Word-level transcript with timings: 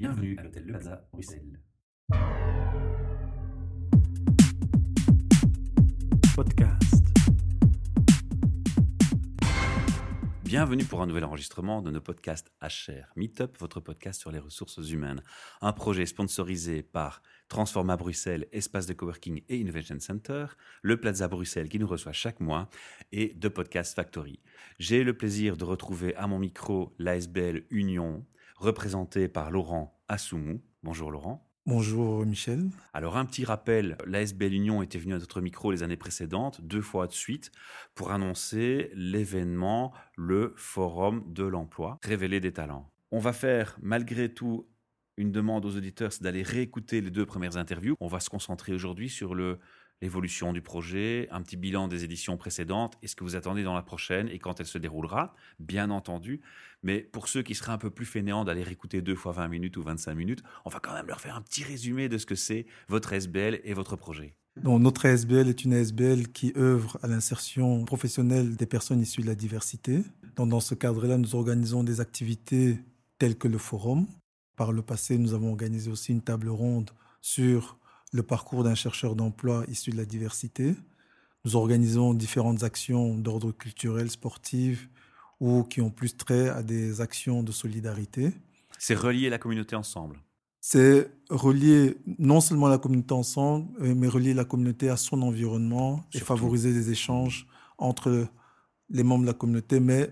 Bienvenue 0.00 0.36
à 0.38 0.44
l'hôtel 0.44 0.62
Le 0.64 0.72
Plaza, 0.74 1.08
Bruxelles. 1.12 1.60
Podcast. 6.36 7.04
Bienvenue 10.44 10.84
pour 10.84 11.02
un 11.02 11.06
nouvel 11.08 11.24
enregistrement 11.24 11.82
de 11.82 11.90
nos 11.90 12.00
podcasts 12.00 12.52
HR 12.62 13.12
Meetup, 13.16 13.58
votre 13.58 13.80
podcast 13.80 14.20
sur 14.20 14.30
les 14.30 14.38
ressources 14.38 14.88
humaines. 14.88 15.20
Un 15.62 15.72
projet 15.72 16.06
sponsorisé 16.06 16.84
par 16.84 17.20
Transforma 17.48 17.96
Bruxelles, 17.96 18.46
espace 18.52 18.86
de 18.86 18.92
coworking 18.92 19.42
et 19.48 19.58
innovation 19.58 19.98
center, 19.98 20.46
le 20.82 21.00
Plaza 21.00 21.26
Bruxelles 21.26 21.68
qui 21.68 21.80
nous 21.80 21.88
reçoit 21.88 22.12
chaque 22.12 22.38
mois 22.38 22.70
et 23.10 23.34
de 23.34 23.48
Podcast 23.48 23.96
Factory. 23.96 24.38
J'ai 24.78 25.02
le 25.02 25.16
plaisir 25.16 25.56
de 25.56 25.64
retrouver 25.64 26.14
à 26.14 26.28
mon 26.28 26.38
micro 26.38 26.94
l'ASBL 27.00 27.64
Union, 27.70 28.24
représenté 28.58 29.28
par 29.28 29.50
Laurent 29.50 29.98
Assoumou. 30.08 30.60
Bonjour 30.82 31.10
Laurent. 31.10 31.44
Bonjour 31.66 32.24
Michel. 32.24 32.70
Alors 32.94 33.16
un 33.16 33.24
petit 33.24 33.44
rappel, 33.44 33.98
l'ASBL 34.06 34.54
Union 34.54 34.82
était 34.82 34.98
venue 34.98 35.14
à 35.14 35.18
notre 35.18 35.40
micro 35.40 35.70
les 35.70 35.82
années 35.82 35.96
précédentes, 35.98 36.60
deux 36.62 36.80
fois 36.80 37.06
de 37.06 37.12
suite, 37.12 37.52
pour 37.94 38.10
annoncer 38.10 38.90
l'événement, 38.94 39.92
le 40.16 40.54
Forum 40.56 41.24
de 41.26 41.44
l'emploi, 41.44 41.98
révéler 42.02 42.40
des 42.40 42.52
talents. 42.52 42.90
On 43.10 43.18
va 43.18 43.32
faire 43.32 43.76
malgré 43.82 44.32
tout 44.32 44.66
une 45.18 45.32
demande 45.32 45.66
aux 45.66 45.76
auditeurs, 45.76 46.12
c'est 46.12 46.22
d'aller 46.22 46.42
réécouter 46.42 47.00
les 47.00 47.10
deux 47.10 47.26
premières 47.26 47.56
interviews. 47.56 47.96
On 48.00 48.06
va 48.06 48.20
se 48.20 48.30
concentrer 48.30 48.72
aujourd'hui 48.72 49.08
sur 49.10 49.34
le 49.34 49.58
l'évolution 50.00 50.52
du 50.52 50.62
projet, 50.62 51.28
un 51.30 51.42
petit 51.42 51.56
bilan 51.56 51.88
des 51.88 52.04
éditions 52.04 52.36
précédentes 52.36 52.96
et 53.02 53.08
ce 53.08 53.16
que 53.16 53.24
vous 53.24 53.36
attendez 53.36 53.62
dans 53.62 53.74
la 53.74 53.82
prochaine 53.82 54.28
et 54.28 54.38
quand 54.38 54.60
elle 54.60 54.66
se 54.66 54.78
déroulera, 54.78 55.34
bien 55.58 55.90
entendu. 55.90 56.40
Mais 56.82 57.00
pour 57.00 57.28
ceux 57.28 57.42
qui 57.42 57.54
seraient 57.54 57.72
un 57.72 57.78
peu 57.78 57.90
plus 57.90 58.06
fainéants 58.06 58.44
d'aller 58.44 58.62
réécouter 58.62 59.02
deux 59.02 59.16
fois 59.16 59.32
20 59.32 59.48
minutes 59.48 59.76
ou 59.76 59.82
25 59.82 60.14
minutes, 60.14 60.42
on 60.64 60.70
va 60.70 60.80
quand 60.80 60.92
même 60.92 61.06
leur 61.06 61.20
faire 61.20 61.36
un 61.36 61.42
petit 61.42 61.64
résumé 61.64 62.08
de 62.08 62.18
ce 62.18 62.26
que 62.26 62.34
c'est 62.34 62.66
votre 62.88 63.12
SBL 63.12 63.60
et 63.64 63.74
votre 63.74 63.96
projet. 63.96 64.34
Donc, 64.62 64.82
notre 64.82 65.06
ASBL 65.06 65.48
est 65.48 65.64
une 65.64 65.72
ASBL 65.72 66.28
qui 66.28 66.52
œuvre 66.56 66.98
à 67.02 67.06
l'insertion 67.06 67.84
professionnelle 67.84 68.56
des 68.56 68.66
personnes 68.66 69.00
issues 69.00 69.22
de 69.22 69.26
la 69.26 69.36
diversité. 69.36 70.02
Donc, 70.36 70.48
dans 70.48 70.60
ce 70.60 70.74
cadre-là, 70.74 71.16
nous 71.16 71.36
organisons 71.36 71.84
des 71.84 72.00
activités 72.00 72.80
telles 73.18 73.38
que 73.38 73.46
le 73.46 73.58
forum. 73.58 74.06
Par 74.56 74.72
le 74.72 74.82
passé, 74.82 75.16
nous 75.16 75.34
avons 75.34 75.50
organisé 75.50 75.90
aussi 75.90 76.10
une 76.10 76.22
table 76.22 76.48
ronde 76.48 76.90
sur 77.20 77.78
le 78.12 78.22
parcours 78.22 78.64
d'un 78.64 78.74
chercheur 78.74 79.14
d'emploi 79.14 79.64
issu 79.68 79.90
de 79.90 79.96
la 79.96 80.04
diversité. 80.04 80.74
Nous 81.44 81.56
organisons 81.56 82.14
différentes 82.14 82.62
actions 82.62 83.14
d'ordre 83.16 83.52
culturel, 83.52 84.10
sportif 84.10 84.88
ou 85.40 85.62
qui 85.62 85.80
ont 85.80 85.90
plus 85.90 86.16
trait 86.16 86.48
à 86.48 86.62
des 86.62 87.00
actions 87.00 87.42
de 87.42 87.52
solidarité. 87.52 88.32
C'est 88.78 88.94
relier 88.94 89.30
la 89.30 89.38
communauté 89.38 89.76
ensemble. 89.76 90.20
C'est 90.60 91.10
relier 91.30 91.96
non 92.18 92.40
seulement 92.40 92.68
la 92.68 92.78
communauté 92.78 93.14
ensemble, 93.14 93.68
euh, 93.80 93.94
mais 93.94 94.08
relier 94.08 94.34
la 94.34 94.44
communauté 94.44 94.88
à 94.88 94.96
son 94.96 95.22
environnement 95.22 96.04
et 96.12 96.18
favoriser 96.18 96.72
des 96.72 96.90
échanges 96.90 97.46
entre 97.78 98.26
les 98.90 99.02
membres 99.04 99.22
de 99.22 99.28
la 99.28 99.34
communauté, 99.34 99.78
mais 99.80 100.10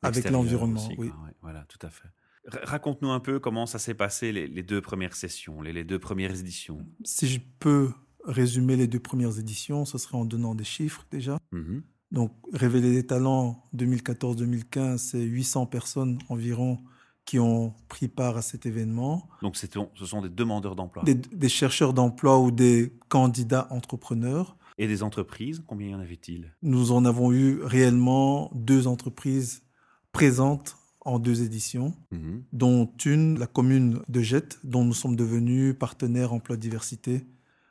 avec 0.00 0.30
l'environnement. 0.30 0.84
aussi, 0.84 0.96
Oui. 0.98 1.08
ouais, 1.08 1.34
voilà, 1.42 1.64
tout 1.68 1.84
à 1.86 1.90
fait. 1.90 2.08
Raconte-nous 2.46 3.10
un 3.10 3.20
peu 3.20 3.38
comment 3.38 3.66
ça 3.66 3.78
s'est 3.78 3.94
passé 3.94 4.32
les, 4.32 4.46
les 4.46 4.62
deux 4.62 4.80
premières 4.80 5.14
sessions, 5.14 5.62
les, 5.62 5.72
les 5.72 5.84
deux 5.84 5.98
premières 5.98 6.38
éditions. 6.38 6.84
Si 7.04 7.28
je 7.28 7.40
peux 7.60 7.90
résumer 8.24 8.76
les 8.76 8.86
deux 8.86 9.00
premières 9.00 9.38
éditions, 9.38 9.84
ce 9.84 9.98
serait 9.98 10.16
en 10.16 10.24
donnant 10.24 10.54
des 10.54 10.64
chiffres 10.64 11.06
déjà. 11.10 11.38
Mhm. 11.52 11.82
Donc, 12.10 12.32
Révéler 12.52 12.92
des 12.92 13.06
talents 13.06 13.64
2014-2015, 13.74 14.98
c'est 14.98 15.22
800 15.22 15.66
personnes 15.66 16.18
environ 16.28 16.78
qui 17.24 17.38
ont 17.38 17.74
pris 17.88 18.08
part 18.08 18.36
à 18.36 18.42
cet 18.42 18.66
événement. 18.66 19.28
Donc 19.42 19.56
ce 19.56 19.66
sont 20.04 20.22
des 20.22 20.28
demandeurs 20.28 20.76
d'emploi. 20.76 21.04
Des, 21.04 21.14
des 21.14 21.48
chercheurs 21.48 21.94
d'emploi 21.94 22.38
ou 22.38 22.50
des 22.50 22.92
candidats 23.08 23.68
entrepreneurs. 23.70 24.56
Et 24.78 24.88
des 24.88 25.02
entreprises, 25.02 25.62
combien 25.66 25.88
y 25.90 25.94
en 25.94 26.00
avait-il? 26.00 26.52
Nous 26.62 26.92
en 26.92 27.04
avons 27.04 27.32
eu 27.32 27.62
réellement 27.62 28.50
deux 28.54 28.86
entreprises 28.86 29.62
présentes 30.10 30.76
en 31.04 31.18
deux 31.18 31.42
éditions, 31.42 31.94
Mhm. 32.12 32.42
dont 32.52 32.88
une, 33.04 33.38
la 33.38 33.46
commune 33.46 34.00
de 34.08 34.20
Jette, 34.20 34.58
dont 34.64 34.84
nous 34.84 34.94
sommes 34.94 35.16
devenus 35.16 35.74
partenaires 35.78 36.32
emploi 36.32 36.56
diversité 36.56 37.26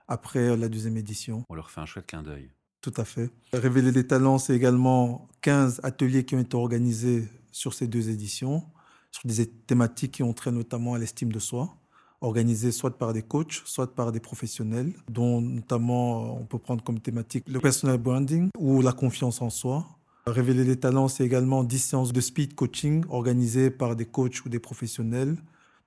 après 0.07 0.57
la 0.57 0.67
deuxième 0.69 0.97
édition. 0.97 1.43
On 1.49 1.55
leur 1.55 1.71
fait 1.71 1.81
un 1.81 1.85
chouette 1.85 2.07
clin 2.07 2.23
d'œil. 2.23 2.49
Tout 2.81 2.93
à 2.97 3.05
fait. 3.05 3.29
Révéler 3.53 3.91
des 3.91 4.05
talents, 4.07 4.37
c'est 4.39 4.55
également 4.55 5.29
15 5.41 5.79
ateliers 5.83 6.25
qui 6.25 6.35
ont 6.35 6.39
été 6.39 6.57
organisés 6.57 7.27
sur 7.51 7.73
ces 7.73 7.87
deux 7.87 8.09
éditions, 8.09 8.63
sur 9.11 9.21
des 9.27 9.45
thématiques 9.45 10.13
qui 10.13 10.23
ont 10.23 10.33
trait 10.33 10.51
notamment 10.51 10.95
à 10.95 10.97
l'estime 10.99 11.31
de 11.31 11.39
soi, 11.39 11.75
organisés 12.21 12.71
soit 12.71 12.97
par 12.97 13.13
des 13.13 13.21
coachs, 13.21 13.61
soit 13.65 13.93
par 13.95 14.11
des 14.11 14.19
professionnels, 14.19 14.93
dont 15.09 15.41
notamment 15.41 16.23
euh, 16.23 16.39
on 16.41 16.45
peut 16.45 16.59
prendre 16.59 16.83
comme 16.83 16.99
thématique 16.99 17.43
le 17.47 17.59
personal 17.59 17.97
branding 17.97 18.49
ou 18.57 18.81
la 18.81 18.91
confiance 18.93 19.41
en 19.41 19.49
soi. 19.49 19.85
Révéler 20.27 20.65
des 20.65 20.77
talents, 20.77 21.07
c'est 21.07 21.25
également 21.25 21.63
10 21.63 21.79
séances 21.79 22.13
de 22.13 22.21
speed 22.21 22.53
coaching 22.53 23.03
organisées 23.09 23.71
par 23.71 23.95
des 23.95 24.05
coachs 24.05 24.45
ou 24.45 24.49
des 24.49 24.59
professionnels, 24.59 25.35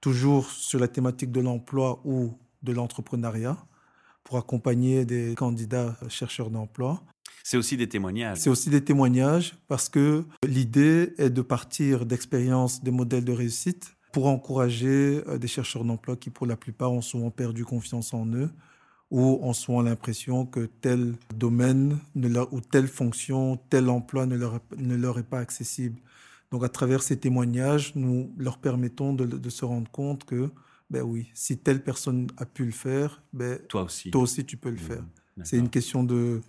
toujours 0.01 0.51
sur 0.51 0.81
la 0.81 0.89
thématique 0.89 1.31
de 1.31 1.41
l'emploi 1.41 2.01
ou 2.05 2.37
de 2.65 2.73
l'entrepreneuriat 2.73 3.57
pour 4.25 4.37
accompagner 4.37 5.05
des 5.05 5.35
candidats 5.37 5.97
chercheurs 6.09 6.51
d'emploi. 6.51 7.03
C'est 7.45 7.59
aussi 7.59 7.77
des 7.77 7.89
témoignages. 7.89 8.39
C'est 8.39 8.51
aussi 8.51 8.71
des 8.71 8.83
témoignages 8.83 9.57
parce 9.69 9.89
que 9.89 10.25
l'idée 10.45 11.13
est 11.19 11.31
de 11.31 11.43
partir 11.43 12.05
d'expériences, 12.05 12.83
des 12.83 12.91
modèles 12.91 13.25
de 13.25 13.33
réussite 13.33 13.97
pour 14.13 14.27
encourager 14.27 15.23
euh, 15.29 15.39
des 15.39 15.49
chercheurs 15.49 15.85
d'emploi 15.85 16.17
qui, 16.17 16.31
pour 16.31 16.47
la 16.47 16.57
plupart, 16.57 16.93
ont 16.93 17.03
souvent 17.03 17.31
perdu 17.31 17.65
confiance 17.65 18.15
en 18.15 18.27
eux 18.27 18.51
ou 19.11 19.39
ont 19.43 19.53
souvent 19.53 19.83
l'impression 19.83 20.47
que 20.47 20.67
tel 20.81 21.15
domaine 21.35 21.99
ne 22.15 22.29
leur, 22.29 22.53
ou 22.53 22.61
telle 22.61 22.89
fonction, 22.89 23.57
tel 23.71 23.89
emploi 23.89 24.27
ne 24.27 24.37
leur, 24.37 24.57
est- 24.57 24.77
ne 24.77 24.97
leur 24.97 25.19
est 25.19 25.23
pas 25.29 25.39
accessible. 25.39 26.01
Donc, 26.51 26.65
à 26.65 26.69
travers 26.69 27.03
ces 27.03 27.19
témoignages, 27.19 27.93
nous 27.97 28.33
leur 28.39 28.59
permettons 28.59 29.13
de, 29.13 29.25
de 29.27 29.51
se 29.51 29.65
rendre 29.65 29.91
compte 29.91 30.25
que, 30.25 30.51
ben 30.91 31.03
oui, 31.03 31.29
si 31.35 31.59
telle 31.59 31.83
personne 31.83 32.29
a 32.37 32.47
pu 32.47 32.65
le 32.65 32.71
faire, 32.73 33.23
ben, 33.33 33.59
Toi 33.69 33.83
aussi. 33.85 34.11
toi 34.11 34.23
aussi 34.23 34.45
tu 34.45 34.57
peux 34.57 34.71
le 34.71 34.77
Mhm. 34.77 34.83
faire. 34.83 35.05
C'est 35.43 35.59
une 35.59 35.69
question 35.69 36.05
de, 36.05 36.41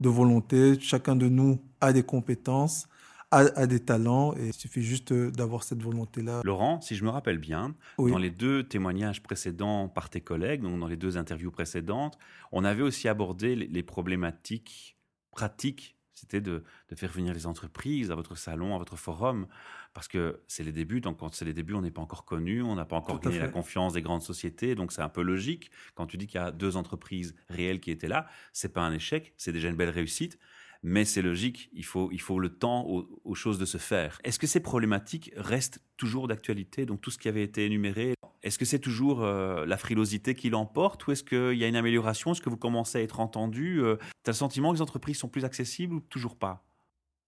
de 0.00 0.08
volonté. 0.10 0.78
Chacun 0.80 1.16
de 1.16 1.28
nous 1.28 1.58
a 1.80 1.92
des 1.92 2.02
compétences, 2.02 2.86
a, 3.30 3.38
a 3.38 3.66
des 3.66 3.80
talents, 3.80 4.34
et 4.36 4.48
il 4.48 4.52
suffit 4.52 4.82
juste 4.82 5.12
euh, 5.12 5.30
d'avoir 5.30 5.62
cette 5.64 5.82
volonté-là. 5.82 6.42
Laurent, 6.44 6.80
si 6.80 6.94
je 6.94 7.04
me 7.04 7.10
rappelle 7.10 7.38
bien, 7.38 7.74
Oui. 7.98 8.10
dans 8.10 8.18
les 8.18 8.30
deux 8.30 8.62
témoignages 8.62 9.22
précédents 9.22 9.88
par 9.88 10.10
tes 10.10 10.20
collègues, 10.20 10.62
donc 10.62 10.78
dans 10.78 10.86
les 10.86 10.96
deux 10.96 11.16
interviews 11.16 11.50
précédentes, 11.50 12.18
on 12.52 12.64
avait 12.64 12.82
aussi 12.82 13.08
abordé 13.08 13.56
les, 13.56 13.82
problématiques 13.82 14.96
pratiques. 15.32 15.96
C'était 16.12 16.40
de, 16.40 16.64
de 16.88 16.94
faire 16.94 17.12
venir 17.12 17.34
les 17.34 17.46
entreprises 17.46 18.10
à 18.10 18.14
votre 18.14 18.36
salon, 18.36 18.74
à 18.74 18.78
votre 18.78 18.96
forum, 18.96 19.46
parce 19.92 20.08
que 20.08 20.40
c'est 20.46 20.64
les 20.64 20.72
débuts. 20.72 21.02
Donc, 21.02 21.18
quand 21.18 21.34
c'est 21.34 21.44
les 21.44 21.52
débuts, 21.52 21.74
on 21.74 21.82
n'est 21.82 21.90
pas 21.90 22.00
encore 22.00 22.24
connu, 22.24 22.62
on 22.62 22.74
n'a 22.74 22.86
pas 22.86 22.96
encore 22.96 23.20
Tout 23.20 23.28
gagné 23.28 23.40
la 23.40 23.48
confiance 23.48 23.92
des 23.92 24.00
grandes 24.02 24.22
sociétés. 24.22 24.74
Donc, 24.74 24.92
c'est 24.92 25.02
un 25.02 25.10
peu 25.10 25.20
logique. 25.22 25.70
Quand 25.94 26.06
tu 26.06 26.16
dis 26.16 26.26
qu'il 26.26 26.40
y 26.40 26.42
a 26.42 26.52
deux 26.52 26.76
entreprises 26.76 27.34
réelles 27.50 27.80
qui 27.80 27.90
étaient 27.90 28.08
là, 28.08 28.26
c'est 28.54 28.72
pas 28.72 28.80
un 28.80 28.94
échec, 28.94 29.34
c'est 29.36 29.52
déjà 29.52 29.68
une 29.68 29.76
belle 29.76 29.90
réussite. 29.90 30.38
Mais 30.82 31.04
c'est 31.04 31.22
logique, 31.22 31.70
il 31.72 31.84
faut, 31.84 32.10
il 32.12 32.20
faut 32.20 32.38
le 32.38 32.50
temps 32.50 32.86
aux, 32.86 33.08
aux 33.24 33.34
choses 33.34 33.58
de 33.58 33.64
se 33.64 33.78
faire. 33.78 34.18
Est-ce 34.24 34.38
que 34.38 34.46
ces 34.46 34.60
problématiques 34.60 35.32
restent 35.36 35.80
toujours 35.96 36.28
d'actualité 36.28 36.86
Donc 36.86 37.00
tout 37.00 37.10
ce 37.10 37.18
qui 37.18 37.28
avait 37.28 37.42
été 37.42 37.64
énuméré, 37.66 38.14
est-ce 38.42 38.58
que 38.58 38.64
c'est 38.64 38.78
toujours 38.78 39.22
euh, 39.24 39.66
la 39.66 39.76
frilosité 39.76 40.34
qui 40.34 40.50
l'emporte 40.50 41.06
ou 41.06 41.12
est-ce 41.12 41.24
qu'il 41.24 41.58
y 41.58 41.64
a 41.64 41.68
une 41.68 41.76
amélioration? 41.76 42.32
Est-ce 42.32 42.42
que 42.42 42.50
vous 42.50 42.56
commencez 42.56 42.98
à 42.98 43.02
être 43.02 43.20
entendu 43.20 43.80
Tu 44.24 44.28
as 44.28 44.32
le 44.32 44.36
sentiment 44.36 44.70
que 44.70 44.76
les 44.76 44.82
entreprises 44.82 45.16
sont 45.18 45.28
plus 45.28 45.44
accessibles 45.44 45.94
ou 45.94 46.00
toujours 46.00 46.36
pas? 46.36 46.64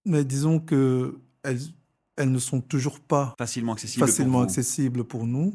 Mais 0.05 0.23
disons 0.23 0.59
que 0.59 1.19
elles, 1.43 1.59
elles 2.15 2.31
ne 2.31 2.39
sont 2.39 2.61
toujours 2.61 2.99
pas 2.99 3.35
Facilement 3.37 3.73
accessibles 3.73 4.05
pour 4.05 4.15
facilement 4.15 4.37
vous. 4.39 4.43
accessibles 4.43 5.03
pour 5.03 5.25
nous, 5.25 5.53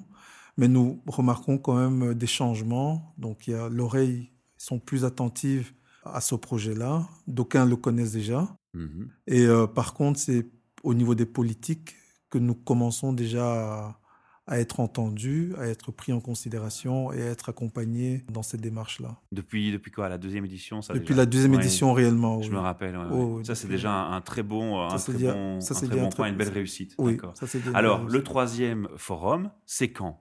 mais 0.56 0.68
nous 0.68 1.02
remarquons 1.06 1.58
quand 1.58 1.76
même 1.76 2.14
des 2.14 2.26
changements. 2.26 3.14
Donc, 3.18 3.46
il 3.46 3.52
y 3.52 3.54
a 3.54 3.68
l'oreille, 3.68 4.30
sont 4.56 4.78
plus 4.78 5.04
attentives 5.04 5.72
à 6.04 6.20
ce 6.20 6.34
projet-là. 6.34 7.06
D'aucuns 7.26 7.66
le 7.66 7.76
connaissent 7.76 8.12
déjà. 8.12 8.56
Mhm. 8.74 9.08
Et 9.26 9.42
euh, 9.46 9.66
par 9.66 9.94
contre, 9.94 10.18
c'est 10.20 10.46
au 10.82 10.94
niveau 10.94 11.14
des 11.14 11.26
politiques 11.26 11.94
que 12.30 12.38
nous 12.38 12.54
commençons 12.54 13.12
déjà 13.12 13.44
à, 13.86 14.00
à 14.46 14.58
être 14.60 14.80
entendus, 14.80 15.54
à 15.58 15.66
être 15.68 15.92
pris 15.92 16.12
en 16.12 16.20
considération 16.20 17.12
et 17.12 17.22
à 17.22 17.26
être 17.26 17.48
accompagnés 17.48 18.24
dans 18.30 18.42
cette 18.42 18.60
démarche-là. 18.60 19.16
Depuis, 19.32 19.70
depuis 19.72 19.90
quoi? 19.90 20.08
La 20.08 20.18
deuxième 20.18 20.44
édition 20.44 20.82
ça, 20.82 20.92
Depuis 20.92 21.08
déjà? 21.14 21.18
la 21.18 21.26
deuxième 21.26 21.52
Ouais, 21.52 21.58
édition, 21.58 21.92
réellement. 21.92 22.42
Je 22.42 22.48
oui. 22.50 22.54
me 22.54 22.60
rappelle. 22.60 22.96
ouais, 22.98 23.04
Oh, 23.10 23.36
oui, 23.38 23.46
ça, 23.46 23.54
c'est 23.54 23.68
déjà 23.68 23.92
un, 23.94 24.12
un 24.16 24.20
très 24.20 24.42
bon, 24.42 24.80
un 24.82 24.96
très 24.98 25.12
bon, 25.14 25.60
ça, 25.60 25.74
un 25.74 25.76
très 25.86 25.96
bon 25.96 26.06
un 26.06 26.08
très- 26.08 26.16
point, 26.16 26.28
une 26.28 26.36
belle 26.36 26.48
réussite. 26.50 26.94
Oui, 26.98 27.16
ça, 27.34 27.46
Alors, 27.72 28.04
le 28.04 28.22
troisième 28.22 28.88
forum, 28.96 29.50
c'est 29.64 29.92
quand? 29.92 30.20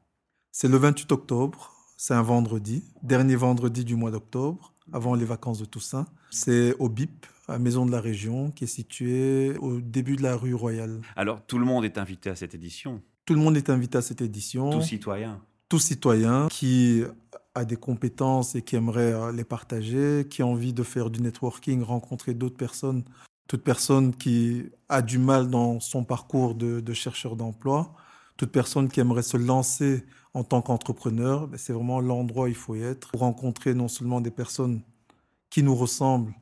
C'est 0.51 0.67
le 0.69 0.77
28 0.77 1.11
octobre, 1.11 1.73
c'est 1.97 2.13
un 2.13 2.21
vendredi, 2.21 2.83
dernier 3.01 3.35
vendredi 3.35 3.83
du 3.83 3.95
mois 3.95 4.11
d'octobre, 4.11 4.72
avant 4.91 5.15
les 5.15 5.25
vacances 5.25 5.59
de 5.59 5.65
Toussaint. 5.65 6.05
C'est 6.29 6.75
au 6.79 6.89
BIP, 6.89 7.25
à 7.47 7.59
Maison 7.59 7.85
de 7.85 7.91
la 7.91 8.01
Région, 8.01 8.51
qui 8.51 8.63
est 8.63 8.67
située 8.67 9.57
au 9.57 9.79
début 9.79 10.15
de 10.15 10.23
la 10.23 10.35
rue 10.35 10.53
Royale. 10.53 11.01
Alors, 11.15 11.41
tout 11.45 11.59
le 11.59 11.65
monde 11.65 11.85
est 11.85 11.97
invité 11.97 12.29
à 12.29 12.35
cette 12.35 12.55
édition, 12.55 13.01
Tout 13.25 13.33
le 13.33 13.39
monde 13.39 13.57
est 13.57 13.69
invité 13.69 13.97
à 13.97 14.01
cette 14.01 14.21
édition. 14.21 14.69
tout 14.69 14.81
citoyen. 14.81 15.41
tout 15.69 15.79
citoyen 15.79 16.47
qui 16.49 17.03
a 17.55 17.65
des 17.65 17.75
compétences 17.75 18.55
et 18.55 18.61
qui 18.61 18.75
aimerait 18.75 19.13
euh, 19.13 19.31
les 19.31 19.43
partager, 19.43 20.27
qui 20.29 20.41
a 20.41 20.47
envie 20.47 20.73
de 20.73 20.83
faire 20.83 21.09
du 21.09 21.21
networking, 21.21 21.83
rencontrer 21.83 22.33
d'autres 22.33 22.57
personnes, 22.57 23.03
toute 23.47 23.63
personne 23.63 24.15
qui 24.15 24.69
a 24.89 25.01
du 25.01 25.19
mal 25.19 25.49
dans 25.49 25.79
son 25.79 26.03
parcours 26.03 26.55
de, 26.55 26.93
chercheur 26.93 27.35
d'emploi, 27.35 27.93
toute 28.37 28.51
personne 28.51 28.87
qui 28.89 28.99
aimerait 28.99 29.23
se 29.23 29.37
lancer 29.37 30.03
en 30.33 30.43
tant 30.43 30.61
qu'entrepreneur, 30.61 31.47
ben, 31.47 31.57
c'est 31.57 31.73
vraiment 31.73 32.01
l'endroit 32.01 32.45
où 32.45 32.47
il 32.47 32.55
faut 32.55 32.75
y 32.75 32.81
être 32.81 33.11
pour 33.11 33.21
rencontrer 33.21 33.73
non 33.73 33.87
seulement 33.87 34.21
des 34.21 34.31
personnes 34.31 34.81
qui 35.49 35.63
nous 35.63 35.75
ressemblent, 35.75 36.33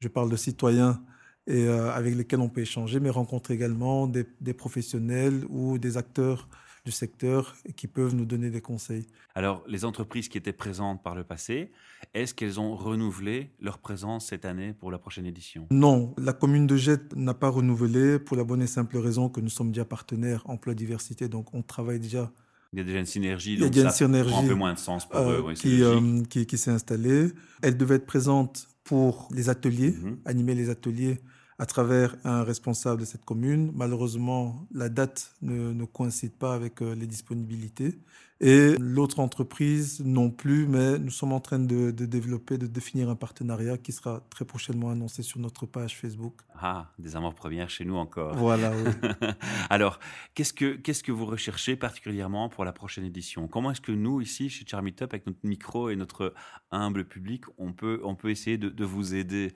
je 0.00 0.08
parle 0.08 0.30
de 0.30 0.36
citoyens, 0.36 1.02
et 1.46 1.66
euh, 1.66 1.90
avec 1.92 2.14
lesquels 2.14 2.40
on 2.40 2.48
peut 2.48 2.60
échanger, 2.60 3.00
mais 3.00 3.10
rencontrer 3.10 3.54
également 3.54 4.06
des, 4.06 4.26
des 4.40 4.52
professionnels 4.54 5.44
ou 5.48 5.78
des 5.78 5.96
acteurs 5.96 6.48
du 6.84 6.92
secteur 6.92 7.54
qui 7.76 7.86
peuvent 7.86 8.14
nous 8.14 8.24
donner 8.24 8.50
des 8.50 8.60
conseils. 8.60 9.06
Alors, 9.34 9.62
les 9.66 9.84
entreprises 9.84 10.28
qui 10.28 10.38
étaient 10.38 10.52
présentes 10.52 11.02
par 11.02 11.14
le 11.14 11.24
passé, 11.24 11.70
est-ce 12.14 12.34
qu'elles 12.34 12.60
ont 12.60 12.76
renouvelé 12.76 13.50
leur 13.60 13.78
présence 13.78 14.26
cette 14.26 14.44
année 14.44 14.72
pour 14.72 14.90
la 14.90 14.98
prochaine 14.98 15.26
édition? 15.26 15.66
Non, 15.70 16.14
la 16.16 16.32
commune 16.32 16.66
de 16.66 16.76
Jette 16.76 17.14
n'a 17.16 17.34
pas 17.34 17.48
renouvelé 17.48 18.18
pour 18.18 18.36
la 18.36 18.44
bonne 18.44 18.62
et 18.62 18.66
simple 18.66 18.96
raison 18.98 19.28
que 19.28 19.40
nous 19.40 19.50
sommes 19.50 19.72
déjà 19.72 19.84
partenaires 19.84 20.42
emploi 20.46 20.74
diversité, 20.74 21.28
donc 21.28 21.52
on 21.54 21.62
travaille 21.62 21.98
déjà. 21.98 22.30
Il 22.72 22.78
y 22.78 22.82
a 22.82 22.84
déjà 22.84 22.98
une 22.98 23.06
synergie, 23.06 23.56
donc 23.56 23.74
ça 23.74 23.90
synergie, 23.90 24.30
prend 24.30 24.44
un 24.44 24.48
peu 24.48 24.54
moins 24.54 24.74
de 24.74 24.78
sens 24.78 25.08
pour 25.08 25.20
eux. 25.20 25.54
qui, 25.54 25.82
euh, 25.82 26.22
qui, 26.28 26.44
qui 26.44 26.58
s'est 26.58 26.70
installée. 26.70 27.28
Elle 27.62 27.78
devait 27.78 27.94
être 27.94 28.06
présente 28.06 28.68
pour 28.84 29.28
les 29.32 29.48
ateliers, 29.48 29.92
mhm. 29.92 30.18
animer 30.26 30.54
les 30.54 30.68
ateliers 30.68 31.20
à 31.58 31.66
travers 31.66 32.14
un 32.24 32.44
responsable 32.44 33.00
de 33.00 33.06
cette 33.06 33.24
commune. 33.24 33.72
Malheureusement, 33.74 34.66
la 34.72 34.88
date 34.88 35.34
ne, 35.42 35.84
coïncide 35.84 36.32
pas 36.32 36.54
avec 36.54 36.80
euh, 36.82 36.94
les 36.94 37.06
disponibilités. 37.06 37.98
Et 38.40 38.76
l'autre 38.78 39.18
entreprise 39.18 40.00
non 40.04 40.30
plus, 40.30 40.68
mais 40.68 41.00
nous 41.00 41.10
sommes 41.10 41.32
en 41.32 41.40
train 41.40 41.58
de, 41.58 41.90
développer, 41.90 42.56
de 42.56 42.68
définir 42.68 43.10
un 43.10 43.16
partenariat 43.16 43.76
qui 43.78 43.90
sera 43.90 44.24
très 44.30 44.44
prochainement 44.44 44.90
annoncé 44.90 45.24
sur 45.24 45.40
notre 45.40 45.66
page 45.66 45.96
Facebook. 45.96 46.34
Ah, 46.54 46.92
des 47.00 47.16
amours 47.16 47.34
premières 47.34 47.68
chez 47.68 47.84
nous 47.84 47.96
encore. 47.96 48.36
Voilà, 48.36 48.70
oui. 48.70 49.08
Alors, 49.70 49.98
qu'est-ce 50.34 50.52
que, 50.52 50.76
qu'est-ce 50.76 51.02
que 51.02 51.10
vous 51.10 51.26
recherchez 51.26 51.74
particulièrement 51.74 52.48
pour 52.48 52.64
la 52.64 52.72
prochaine 52.72 53.04
édition? 53.04 53.48
Comment 53.48 53.72
est-ce 53.72 53.80
que 53.80 53.90
nous, 53.90 54.20
ici, 54.20 54.48
chez 54.48 54.64
Charmy 54.64 54.92
Top, 54.92 55.14
avec 55.14 55.26
notre 55.26 55.40
micro 55.42 55.90
et 55.90 55.96
notre 55.96 56.32
humble 56.70 57.06
public, 57.06 57.42
on 57.58 57.72
peut, 57.72 58.00
on 58.04 58.14
peut 58.14 58.30
essayer 58.30 58.56
de, 58.56 58.68
de 58.68 58.84
vous 58.84 59.16
aider? 59.16 59.52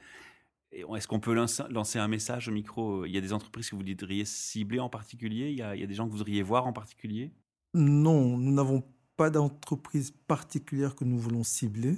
Est-ce 0.72 1.08
qu'on 1.08 1.20
peut 1.20 1.34
lancer 1.34 1.98
un 1.98 2.08
message 2.08 2.48
au 2.48 2.52
micro 2.52 3.04
Il 3.04 3.12
y 3.12 3.18
a 3.18 3.20
des 3.20 3.32
entreprises 3.32 3.70
que 3.70 3.76
vous 3.76 3.82
voudriez 3.82 4.24
cibler 4.24 4.80
en 4.80 4.88
particulier? 4.88 5.50
Il 5.50 5.56
y, 5.56 5.62
a, 5.62 5.74
des 5.74 5.94
gens 5.94 6.06
que 6.06 6.10
vous 6.10 6.18
voudriez 6.18 6.42
voir 6.42 6.66
en 6.66 6.72
particulier? 6.72 7.32
Non, 7.74 8.36
nous 8.38 8.52
n'avons 8.52 8.82
pas 9.16 9.30
d'entreprise 9.30 10.12
particulière 10.26 10.94
que 10.94 11.04
nous 11.04 11.18
voulons 11.18 11.44
cibler. 11.44 11.96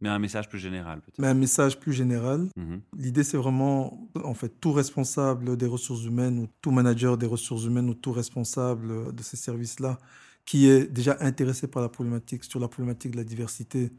Mais 0.00 0.10
un 0.10 0.18
message 0.18 0.48
plus 0.48 0.58
général, 0.58 1.00
peut-être. 1.00 1.18
Mais 1.18 1.28
un 1.28 1.34
message 1.34 1.80
plus 1.80 1.92
général. 1.92 2.48
Mmh 2.56 2.76
L'idée, 2.98 3.24
c'est 3.24 3.38
vraiment, 3.38 4.10
en 4.22 4.34
fait, 4.34 4.60
tout 4.60 4.72
responsable 4.72 5.56
des 5.56 5.66
ressources 5.66 6.04
humaines 6.04 6.38
ou 6.38 6.48
tout 6.60 6.70
manager 6.70 7.16
des 7.16 7.26
ressources 7.26 7.64
humaines 7.64 7.88
ou 7.88 7.94
tout 7.94 8.12
responsable 8.12 9.14
de 9.14 9.22
ces 9.22 9.36
services-là 9.36 9.98
qui 10.46 10.68
est 10.68 10.86
déjà 10.86 11.16
intéressé 11.20 11.66
par 11.66 11.82
la 11.82 11.88
problématique, 11.88 12.44
sur 12.44 12.60
la 12.60 12.68
problématique 12.68 13.10
de 13.10 13.16
la 13.16 13.24
diversité, 13.24 13.90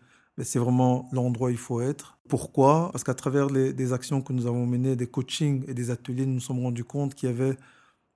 c'est 0.41 0.59
vraiment 0.59 1.09
l'endroit 1.11 1.49
où 1.49 1.51
il 1.51 1.57
faut 1.57 1.81
être. 1.81 2.16
Pourquoi 2.27 2.89
Parce 2.91 3.03
qu'à 3.03 3.13
travers 3.13 3.47
les, 3.47 3.73
des 3.73 3.93
actions 3.93 4.21
que 4.21 4.33
nous 4.33 4.45
avons 4.47 4.65
menées, 4.65 4.95
des 4.95 5.07
coachings 5.07 5.63
et 5.67 5.73
des 5.73 5.89
ateliers, 5.91 6.25
nous 6.25 6.35
nous 6.35 6.39
sommes 6.39 6.59
rendus 6.59 6.83
compte 6.83 7.15
qu'il 7.15 7.29
y 7.29 7.31
avait 7.31 7.57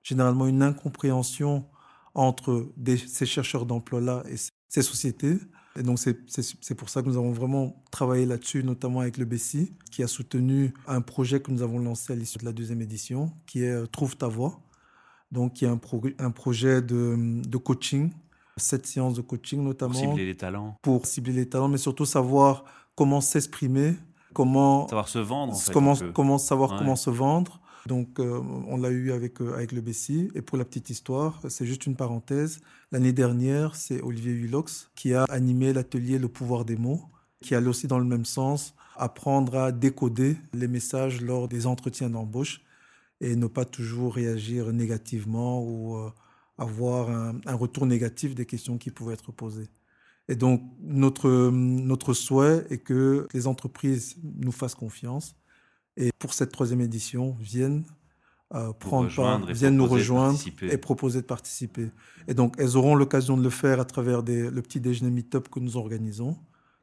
généralement 0.02 0.46
une 0.46 0.62
incompréhension 0.62 1.66
entre 2.14 2.72
ces 3.06 3.26
chercheurs 3.26 3.66
d'emploi-là 3.66 4.22
et 4.28 4.36
ces 4.68 4.82
sociétés. 4.82 5.38
Et 5.76 5.82
donc, 5.82 5.98
c'est 5.98 6.74
pour 6.74 6.90
ça 6.90 7.02
que 7.02 7.08
nous 7.08 7.16
avons 7.16 7.32
vraiment 7.32 7.82
travaillé 7.90 8.26
là-dessus, 8.26 8.62
notamment 8.62 9.00
avec 9.00 9.16
le 9.16 9.24
BESI, 9.24 9.72
qui 9.90 10.02
a 10.02 10.06
soutenu 10.06 10.74
un 10.86 11.00
projet 11.00 11.40
que 11.40 11.50
nous 11.50 11.62
avons 11.62 11.78
lancé 11.78 12.12
à 12.12 12.16
l'issue 12.16 12.38
de 12.38 12.44
la 12.44 12.52
deuxième 12.52 12.82
édition, 12.82 13.32
qui 13.46 13.64
est 13.64 13.70
euh, 13.70 13.86
Trouve 13.86 14.16
ta 14.16 14.28
voix. 14.28 14.60
Donc, 15.30 15.54
qui 15.54 15.64
est 15.64 15.68
un, 15.68 15.80
un 16.18 16.30
projet 16.30 16.82
de, 16.82 17.40
de 17.42 17.56
coaching 17.56 18.12
cette 18.56 18.86
séance 18.86 19.14
de 19.14 19.22
coaching 19.22 19.62
notamment. 19.62 19.94
Pour 19.94 20.02
cibler 20.02 20.26
les 20.26 20.36
talents. 20.36 20.76
Pour 20.82 21.06
cibler 21.06 21.32
les 21.32 21.48
talents, 21.48 21.68
mais 21.68 21.78
surtout 21.78 22.04
savoir 22.04 22.64
comment 22.94 23.20
s'exprimer, 23.20 23.94
comment... 24.34 24.88
Savoir 24.88 25.08
se 25.08 25.18
vendre, 25.18 25.52
en 25.54 25.56
fait, 25.56 25.72
Comment, 25.72 25.94
comment 26.14 26.38
savoir 26.38 26.78
comment 26.78 26.96
se 26.96 27.10
vendre. 27.10 27.60
Donc, 27.86 28.20
euh, 28.20 28.40
on 28.68 28.76
l'a 28.76 28.90
eu 28.90 29.12
avec, 29.12 29.40
euh, 29.40 29.54
avec 29.54 29.72
le 29.72 29.80
Bessie. 29.80 30.30
Et 30.34 30.42
pour 30.42 30.56
la 30.56 30.64
petite 30.64 30.90
histoire, 30.90 31.40
c'est 31.48 31.66
juste 31.66 31.86
une 31.86 31.96
parenthèse. 31.96 32.60
L'année 32.92 33.12
dernière, 33.12 33.74
c'est 33.74 34.00
Olivier 34.02 34.32
Hulox 34.32 34.90
qui 34.94 35.14
a 35.14 35.24
animé 35.24 35.72
l'atelier 35.72 36.18
Le 36.18 36.28
pouvoir 36.28 36.64
des 36.64 36.76
mots, 36.76 37.02
qui 37.40 37.54
allait 37.54 37.68
aussi 37.68 37.88
dans 37.88 37.98
le 37.98 38.04
même 38.04 38.24
sens, 38.24 38.74
apprendre 38.96 39.56
à 39.56 39.72
décoder 39.72 40.36
les 40.52 40.68
messages 40.68 41.20
lors 41.20 41.48
des 41.48 41.66
entretiens 41.66 42.10
d'embauche 42.10 42.60
et 43.20 43.36
ne 43.36 43.46
pas 43.46 43.64
toujours 43.64 44.14
réagir 44.14 44.72
négativement 44.72 45.62
ou 45.62 45.96
euh, 45.96 46.10
avoir 46.58 47.10
un, 47.10 47.54
retour 47.54 47.86
négatif 47.86 48.34
des 48.34 48.46
questions 48.46 48.78
qui 48.78 48.90
pouvaient 48.90 49.14
être 49.14 49.32
posées. 49.32 49.68
Et 50.28 50.36
donc, 50.36 50.62
notre, 50.80 51.50
notre 51.50 52.14
souhait 52.14 52.64
est 52.70 52.78
que 52.78 53.26
les 53.34 53.46
entreprises 53.46 54.16
nous 54.22 54.52
fassent 54.52 54.74
confiance 54.74 55.36
et 55.96 56.10
pour 56.18 56.32
cette 56.32 56.52
troisième 56.52 56.80
édition 56.80 57.36
viennent 57.40 57.84
euh, 58.54 58.72
prendre 58.72 59.14
part, 59.14 59.44
viennent 59.46 59.76
nous 59.76 59.86
rejoindre 59.86 60.38
et 60.62 60.76
proposer 60.76 61.22
de 61.22 61.26
participer. 61.26 61.90
Et 62.28 62.34
donc, 62.34 62.54
elles 62.58 62.76
auront 62.76 62.94
l'occasion 62.94 63.36
de 63.36 63.42
le 63.42 63.50
faire 63.50 63.80
à 63.80 63.84
travers 63.84 64.22
des, 64.22 64.50
le 64.50 64.62
petit 64.62 64.78
déjeuner 64.78 65.10
meet-up 65.10 65.48
que 65.48 65.58
nous 65.58 65.78
organisons, 65.78 66.36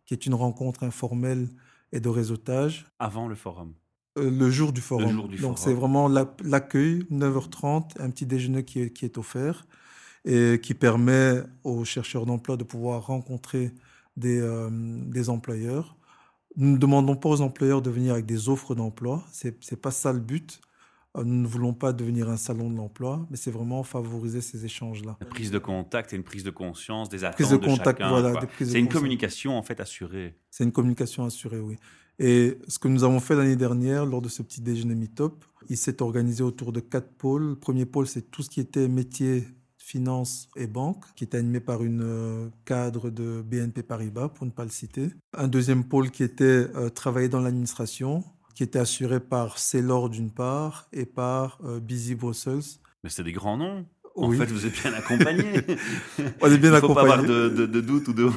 qui 0.05 0.15
est 0.15 0.25
une 0.25 0.33
rencontre 0.33 0.83
informelle 0.83 1.47
et 1.91 1.99
de 1.99 2.09
réseautage. 2.09 2.87
Avant 2.97 3.27
le 3.27 3.35
forum 3.35 3.73
euh, 4.17 4.31
le 4.31 4.49
jour 4.49 4.73
du 4.73 4.81
forum. 4.81 5.29
Donc 5.39 5.59
c'est 5.59 5.73
vraiment 5.73 6.07
l'accueil, 6.07 7.05
9h30, 7.11 8.01
un 8.01 8.09
petit 8.09 8.25
déjeuner 8.25 8.65
qui 8.65 8.81
est, 8.81 8.89
qui 8.89 9.05
est, 9.05 9.19
offert 9.19 9.67
et 10.29 10.59
qui 10.61 10.75
permet 10.75 11.41
aux 11.63 11.83
chercheurs 11.85 12.27
d'emploi 12.27 12.55
de 12.55 12.63
pouvoir 12.63 13.07
rencontrer 13.07 13.71
des, 14.15 14.39
euh, 14.39 14.69
des 14.71 15.29
employeurs. 15.29 15.97
Nous 16.55 16.73
ne 16.73 16.77
demandons 16.77 17.15
pas 17.15 17.29
aux 17.29 17.41
employeurs 17.41 17.81
de 17.81 17.89
venir 17.89 18.13
avec 18.13 18.27
des 18.27 18.47
offres 18.47 18.75
d'emploi, 18.75 19.23
ce 19.31 19.47
n'est 19.47 19.77
pas 19.81 19.91
ça 19.91 20.13
le 20.13 20.19
but. 20.19 20.61
Euh, 21.17 21.23
nous 21.23 21.41
ne 21.41 21.47
voulons 21.47 21.73
pas 21.73 21.93
devenir 21.93 22.29
un 22.29 22.37
salon 22.37 22.69
de 22.69 22.77
l'emploi, 22.77 23.25
mais 23.31 23.37
c'est 23.37 23.49
vraiment 23.49 23.81
favoriser 23.81 24.41
ces 24.41 24.65
échanges-là. 24.65 25.17
Une 25.19 25.27
prise 25.27 25.49
de 25.49 25.57
contact 25.57 26.13
et 26.13 26.15
une 26.15 26.23
prise 26.23 26.43
de 26.43 26.51
conscience 26.51 27.09
des 27.09 27.23
attentes 27.23 27.37
prise 27.37 27.49
de, 27.49 27.57
contact, 27.57 27.99
Voilà, 27.99 28.39
c'est 28.59 28.79
une 28.79 28.87
communication 28.87 29.57
en 29.57 29.63
fait 29.63 29.79
assurée. 29.79 30.35
C'est 30.51 30.63
une 30.63 30.71
communication 30.71 31.25
assurée, 31.25 31.59
oui. 31.59 31.77
Et 32.19 32.59
ce 32.67 32.77
que 32.77 32.87
nous 32.87 33.03
avons 33.03 33.19
fait 33.19 33.33
l'année 33.33 33.55
dernière 33.55 34.05
lors 34.05 34.21
de 34.21 34.29
ce 34.29 34.43
petit 34.43 34.61
déjeuner 34.61 34.93
meet-up, 34.93 35.33
il 35.69 35.77
s'est 35.77 36.01
organisé 36.03 36.43
autour 36.43 36.71
de 36.71 36.81
quatre 36.81 37.11
pôles. 37.13 37.49
Le 37.49 37.55
premier 37.55 37.85
pôle, 37.85 38.05
c'est 38.05 38.29
tout 38.29 38.43
ce 38.43 38.49
qui 38.49 38.59
était 38.59 38.87
métier, 38.87 39.47
finance 39.89 40.49
et 40.55 40.67
banque, 40.67 41.03
qui 41.15 41.23
était 41.23 41.37
animé 41.37 41.59
par 41.59 41.83
une 41.83 42.03
euh, 42.03 42.49
cadre 42.63 43.09
de 43.09 43.41
BNP 43.41 43.81
Paribas, 43.81 44.29
pour 44.29 44.45
ne 44.45 44.51
pas 44.51 44.63
le 44.63 44.69
citer. 44.69 45.09
Un 45.33 45.47
deuxième 45.47 45.83
pôle 45.83 46.11
qui 46.11 46.21
était 46.21 46.43
euh, 46.75 46.89
travailler 46.89 47.27
dans 47.27 47.39
l'administration, 47.39 48.23
qui 48.53 48.61
était 48.61 48.77
assuré 48.77 49.19
par 49.19 49.57
Célor 49.57 50.11
d'une 50.11 50.29
part 50.29 50.87
et 50.93 51.05
par 51.05 51.57
euh, 51.65 51.79
Busy 51.79 52.13
Brussels. 52.13 52.77
Mais 53.03 53.09
c'est 53.09 53.23
des 53.23 53.31
grands 53.31 53.57
noms. 53.57 53.83
En 54.15 54.31
fait, 54.31 54.51
vous 54.51 54.65
êtes 54.65 54.79
bien 54.79 54.93
accompagné. 54.93 55.43
On 56.41 56.51
est 56.51 56.57
bien 56.57 56.73
accompagné. 56.73 56.73
Il 56.73 56.73
ne 56.73 56.79
faut 56.79 56.93
pas 56.93 57.01
avoir 57.01 57.23
de, 57.23 57.49
de, 57.49 57.81
doute 57.81 58.09
ou 58.09 58.13
de, 58.13 58.29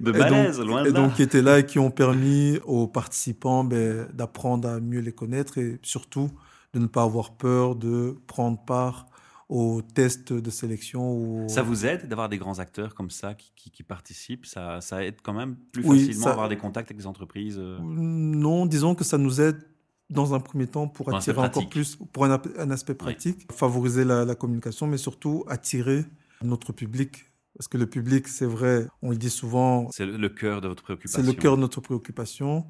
de 0.00 0.12
malaise, 0.12 0.58
donc, 0.58 0.66
loin 0.66 0.82
de 0.84 0.88
et 0.88 0.92
donc, 0.92 1.14
qui 1.14 1.22
étaient 1.22 1.42
là 1.42 1.58
et 1.58 1.66
qui 1.66 1.78
ont 1.78 1.90
permis 1.90 2.58
aux 2.64 2.86
participants 2.86 3.64
ben, 3.64 4.06
d'apprendre 4.14 4.68
à 4.68 4.80
mieux 4.80 5.00
les 5.00 5.12
connaître 5.12 5.58
et 5.58 5.78
surtout 5.82 6.30
de 6.72 6.78
ne 6.78 6.86
pas 6.86 7.02
avoir 7.02 7.32
peur 7.32 7.74
de 7.74 8.16
prendre 8.28 8.58
part 8.64 9.09
aux 9.50 9.82
tests 9.82 10.32
de 10.32 10.48
sélection. 10.48 11.12
Ou... 11.12 11.48
Ça 11.48 11.62
vous 11.62 11.84
aide 11.84 12.06
d'avoir 12.06 12.28
des 12.28 12.38
grands 12.38 12.60
acteurs 12.60 12.94
comme 12.94 13.10
ça 13.10 13.34
qui, 13.34 13.70
qui, 13.70 13.82
participent? 13.82 14.46
Ça, 14.46 14.80
ça, 14.80 15.04
aide 15.04 15.16
quand 15.24 15.32
même 15.32 15.56
plus 15.72 15.82
facilement 15.82 16.28
à 16.28 16.30
avoir 16.30 16.48
des 16.48 16.56
contacts 16.56 16.90
avec 16.90 17.00
les 17.00 17.06
entreprises 17.06 17.58
euh? 17.58 17.78
Non, 17.82 18.64
disons 18.64 18.94
que 18.94 19.02
ça 19.02 19.18
nous 19.18 19.40
aide 19.40 19.60
dans 20.08 20.34
un 20.34 20.40
premier 20.40 20.68
temps 20.68 20.86
pour 20.86 21.12
attirer 21.12 21.38
encore 21.38 21.68
plus, 21.68 21.98
pour 22.12 22.24
un, 22.24 22.70
aspect 22.70 22.94
pratique, 22.94 23.50
favoriser 23.52 24.04
la, 24.04 24.34
communication, 24.36 24.86
mais 24.86 24.98
surtout 24.98 25.44
attirer 25.48 26.04
notre 26.42 26.72
public. 26.72 27.26
Parce 27.56 27.66
que 27.66 27.76
le 27.76 27.86
public, 27.86 28.28
c'est 28.28 28.46
vrai, 28.46 28.86
on 29.02 29.10
le 29.10 29.16
dit 29.16 29.30
souvent. 29.30 29.90
C'est 29.90 30.06
le 30.06 30.28
cœur 30.28 30.60
de 30.60 30.68
votre 30.68 30.84
préoccupation. 30.84 31.20
C'est 31.20 31.26
le 31.26 31.32
cœur 31.32 31.56
de 31.56 31.60
notre 31.60 31.80
préoccupation. 31.80 32.66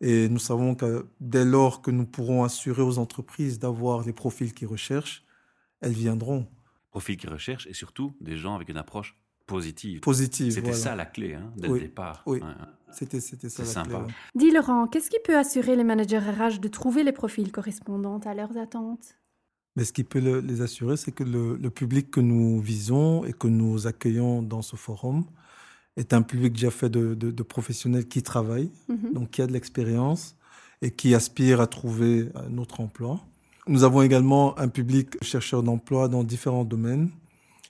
Et 0.00 0.28
nous 0.28 0.40
savons 0.40 0.74
que 0.74 1.06
dès 1.20 1.44
lors 1.44 1.80
que 1.80 1.92
nous 1.92 2.06
pourrons 2.06 2.42
assurer 2.42 2.82
aux 2.82 2.98
entreprises 2.98 3.60
d'avoir 3.60 4.04
les 4.04 4.12
profils 4.12 4.52
qu'ils 4.52 4.66
recherchent, 4.66 5.23
elles 5.84 5.92
viendront. 5.92 6.46
Profils 6.90 7.16
qu'ils 7.16 7.30
recherchent 7.30 7.66
et 7.66 7.74
surtout 7.74 8.14
des 8.20 8.36
gens 8.36 8.54
avec 8.54 8.68
une 8.68 8.76
approche 8.76 9.16
positive. 9.46 10.00
Positive. 10.00 10.52
C'était 10.52 10.72
ça 10.72 10.94
la 10.94 11.06
clé 11.06 11.34
hein, 11.34 11.52
dès 11.56 11.68
le 11.68 11.80
départ. 11.80 12.22
Oui. 12.26 12.40
C'était, 12.92 13.20
c'était 13.20 13.48
ça. 13.48 13.64
C'est 13.64 13.72
sympa. 13.72 14.06
Dis 14.36 14.50
Laurent, 14.52 14.86
qu'est-ce 14.86 15.10
qui 15.10 15.18
peut 15.24 15.36
assurer 15.36 15.74
les 15.74 15.82
managers 15.84 16.18
RH 16.20 16.60
de 16.60 16.68
trouver 16.68 17.02
les 17.02 17.10
profils 17.12 17.50
correspondants 17.50 18.20
à 18.20 18.34
leurs 18.34 18.56
attentes? 18.56 19.16
Mais 19.76 19.84
ce 19.84 19.92
qui 19.92 20.04
peut 20.04 20.20
le- 20.20 20.38
les 20.40 20.60
assurer, 20.62 20.96
c'est 20.96 21.10
que 21.10 21.24
le, 21.24 21.56
le 21.56 21.70
public 21.70 22.12
que 22.12 22.20
nous 22.20 22.60
visons 22.60 23.24
et 23.24 23.32
que 23.32 23.48
nous 23.48 23.88
accueillons 23.88 24.40
dans 24.42 24.62
ce 24.62 24.76
forum 24.76 25.24
est 25.96 26.12
un 26.12 26.22
public 26.22 26.52
déjà 26.52 26.70
fait 26.70 26.88
de, 26.88 27.14
de- 27.14 27.32
de 27.32 27.42
professionnels 27.42 28.06
qui 28.06 28.22
travaillent, 28.22 28.70
Mhm. 28.88 29.12
donc 29.12 29.30
qui 29.32 29.42
a 29.42 29.48
de 29.48 29.52
l'expérience 29.52 30.36
et 30.80 30.92
qui 30.92 31.12
aspire 31.16 31.60
à 31.60 31.66
trouver 31.66 32.28
un 32.36 32.56
autre 32.58 32.80
emploi. 32.80 33.20
Nous 33.66 33.82
avons 33.82 34.02
également 34.02 34.58
un 34.58 34.68
public 34.68 35.16
chercheur 35.22 35.62
d'emploi 35.62 36.08
dans 36.08 36.22
différents 36.22 36.64
domaines 36.64 37.10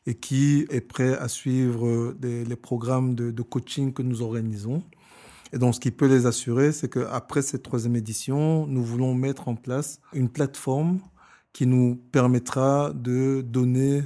et 0.07 0.15
qui 0.15 0.67
est 0.71 0.81
prêt 0.81 1.17
à 1.17 1.29
suivre 1.29 2.15
les 2.21 2.57
programmes 2.57 3.15
de, 3.15 3.31
de 3.31 3.43
coaching 3.43 3.93
que 3.93 4.03
nous 4.03 4.21
organisons. 4.23 4.83
Et 5.53 5.59
donc, 5.59 5.77
ce 5.77 5.81
qui 5.81 5.93
peut 5.93 6.09
les 6.09 6.27
assurer, 6.27 6.73
c'est 6.73 6.93
qu'après 6.93 7.43
cette 7.43 7.63
troisième 7.63 7.95
édition, 7.95 8.67
nous 8.67 8.83
voulons 8.83 9.15
mettre 9.15 9.47
en 9.47 9.55
place 9.55 10.01
une 10.13 10.29
plateforme 10.29 10.99
qui 11.53 11.65
nous 11.69 11.95
permettra 12.11 12.93
de 12.93 13.41
donner, 13.47 14.03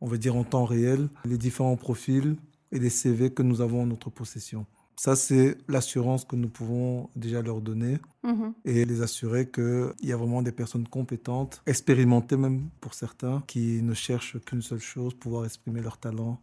on 0.00 0.06
va 0.06 0.18
dire 0.18 0.36
en 0.36 0.44
temps 0.44 0.64
réel, 0.64 1.08
les 1.24 1.36
différents 1.36 1.76
profils 1.76 2.36
et 2.70 2.78
les 2.78 2.90
CV 2.90 3.30
que 3.30 3.42
nous 3.42 3.60
avons 3.60 3.82
en 3.82 3.86
notre 3.86 4.08
possession. 4.08 4.66
Ça, 4.96 5.16
c'est 5.16 5.58
l'assurance 5.68 6.24
que 6.24 6.36
nous 6.36 6.48
pouvons 6.48 7.10
déjà 7.16 7.42
leur 7.42 7.60
donner 7.60 7.98
Mhm. 8.22 8.54
et 8.64 8.84
les 8.84 9.02
assurer 9.02 9.50
qu'il 9.50 9.92
y 10.02 10.12
a 10.12 10.16
vraiment 10.16 10.40
des 10.42 10.52
personnes 10.52 10.86
compétentes, 10.88 11.62
expérimentées 11.66 12.36
même 12.36 12.70
pour 12.80 12.94
certains, 12.94 13.42
qui 13.46 13.82
ne 13.82 13.92
cherchent 13.94 14.38
qu'une 14.44 14.62
seule 14.62 14.80
chose, 14.80 15.14
pouvoir 15.14 15.44
exprimer 15.44 15.80
leur 15.82 15.98
talent 15.98 16.40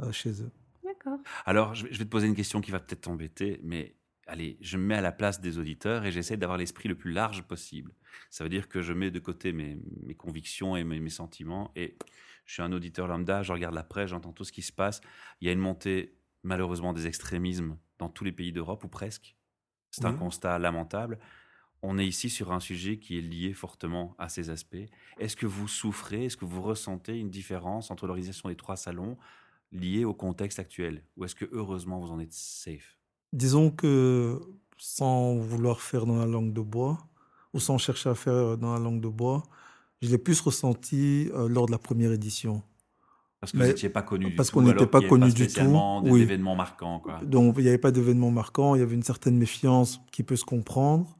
euh, 0.00 0.12
chez 0.12 0.42
eux. 0.42 0.50
D'accord. 0.84 1.18
Alors, 1.44 1.74
je 1.74 1.84
vais 1.86 1.92
je 1.92 1.98
vais 1.98 2.04
te 2.04 2.10
poser 2.10 2.26
une 2.28 2.34
question 2.36 2.60
qui 2.60 2.70
va 2.70 2.78
peut-être 2.80 3.02
t'embêter, 3.02 3.60
mais 3.62 3.94
allez, 4.26 4.58
je 4.60 4.76
me 4.76 4.84
mets 4.84 4.94
à 4.94 5.00
la 5.00 5.12
place 5.12 5.40
des 5.40 5.58
auditeurs 5.58 6.04
et 6.06 6.12
j'essaie 6.12 6.36
d'avoir 6.36 6.56
l'esprit 6.58 6.88
le 6.88 6.94
plus 6.94 7.12
large 7.12 7.42
possible. 7.42 7.92
Ça 8.30 8.44
veut 8.44 8.50
dire 8.50 8.68
que 8.68 8.80
je 8.82 8.92
mets 8.92 9.10
de 9.10 9.18
côté 9.18 9.52
mes, 9.52 9.78
mes 10.04 10.14
convictions 10.14 10.76
et 10.76 10.84
mes, 10.84 11.00
mes 11.00 11.10
sentiments 11.10 11.72
et 11.76 11.96
je 12.46 12.52
suis 12.54 12.62
un 12.62 12.72
auditeur 12.72 13.06
lambda, 13.08 13.42
je 13.42 13.52
regarde 13.52 13.74
la 13.74 13.82
presse, 13.82 14.10
j'entends 14.10 14.32
tout 14.32 14.44
ce 14.44 14.52
qui 14.52 14.62
se 14.62 14.72
passe. 14.72 15.00
Il 15.40 15.46
y 15.46 15.50
a 15.50 15.52
une 15.52 15.58
montée, 15.58 16.14
malheureusement, 16.44 16.92
des 16.94 17.06
extrémismes 17.06 17.76
dans 17.98 18.08
tous 18.08 18.24
les 18.24 18.32
pays 18.32 18.52
d'Europe, 18.52 18.84
ou 18.84 18.88
presque. 18.88 19.36
C'est 19.90 20.04
un 20.04 20.12
constat 20.12 20.58
lamentable. 20.58 21.18
On 21.82 21.98
est 21.98 22.06
ici 22.06 22.28
sur 22.28 22.52
un 22.52 22.60
sujet 22.60 22.98
qui 22.98 23.18
est 23.18 23.22
lié 23.22 23.52
fortement 23.52 24.14
à 24.18 24.28
ces 24.28 24.50
aspects. 24.50 24.76
Est-ce 25.18 25.36
que 25.36 25.46
vous 25.46 25.68
souffrez, 25.68 26.26
est-ce 26.26 26.36
que 26.36 26.44
vous 26.44 26.62
ressentez 26.62 27.16
une 27.18 27.30
différence 27.30 27.90
entre 27.90 28.06
l'organisation 28.06 28.48
des 28.48 28.56
trois 28.56 28.76
salons 28.76 29.16
liée 29.72 30.04
au 30.04 30.14
contexte 30.14 30.58
actuel? 30.58 31.04
Ou 31.16 31.24
est-ce 31.24 31.34
que 31.34 31.48
heureusement 31.52 32.00
vous 32.00 32.10
en 32.10 32.18
êtes 32.18 32.32
safe? 32.32 32.98
Disons 33.32 33.70
que 33.70 34.40
sans 34.76 35.36
vouloir 35.36 35.80
faire 35.80 36.06
dans 36.06 36.16
la 36.16 36.26
langue 36.26 36.52
de 36.52 36.60
bois, 36.60 36.98
ou 37.52 37.60
sans 37.60 37.78
chercher 37.78 38.10
à 38.10 38.14
faire 38.14 38.58
dans 38.58 38.74
la 38.74 38.80
langue 38.80 39.00
de 39.00 39.08
bois, 39.08 39.42
je 40.02 40.08
l'ai 40.08 40.18
plus 40.18 40.40
ressenti 40.40 41.30
euh, 41.32 41.48
lors 41.48 41.66
de 41.66 41.72
la 41.72 41.78
première 41.78 42.12
édition. 42.12 42.62
Parce 43.40 43.52
que 43.52 43.58
Mais- 43.58 43.64
vous 43.64 43.70
n'étiez 43.70 43.88
pas 43.88 44.02
connu 44.02 44.26
du 44.30 44.34
parce 44.36 44.48
tout, 44.48 44.54
qu'on 44.56 44.62
n'était 44.62 44.86
pas 44.86 45.00
connu 45.00 45.32
du 45.32 45.46
tout, 45.46 46.00
des 46.02 46.10
oui. 46.10 46.22
événements 46.22 46.56
marquants. 46.56 46.98
Quoi. 46.98 47.20
Donc, 47.22 47.54
il 47.58 47.62
n'y 47.62 47.68
avait 47.68 47.78
pas 47.78 47.92
d'événement 47.92 48.30
marquant, 48.32 48.74
il 48.74 48.80
y 48.80 48.82
avait 48.82 48.96
une 48.96 49.02
certaine 49.04 49.36
méfiance 49.36 50.00
qui 50.10 50.24
peut 50.24 50.34
se 50.36 50.44
comprendre, 50.44 51.16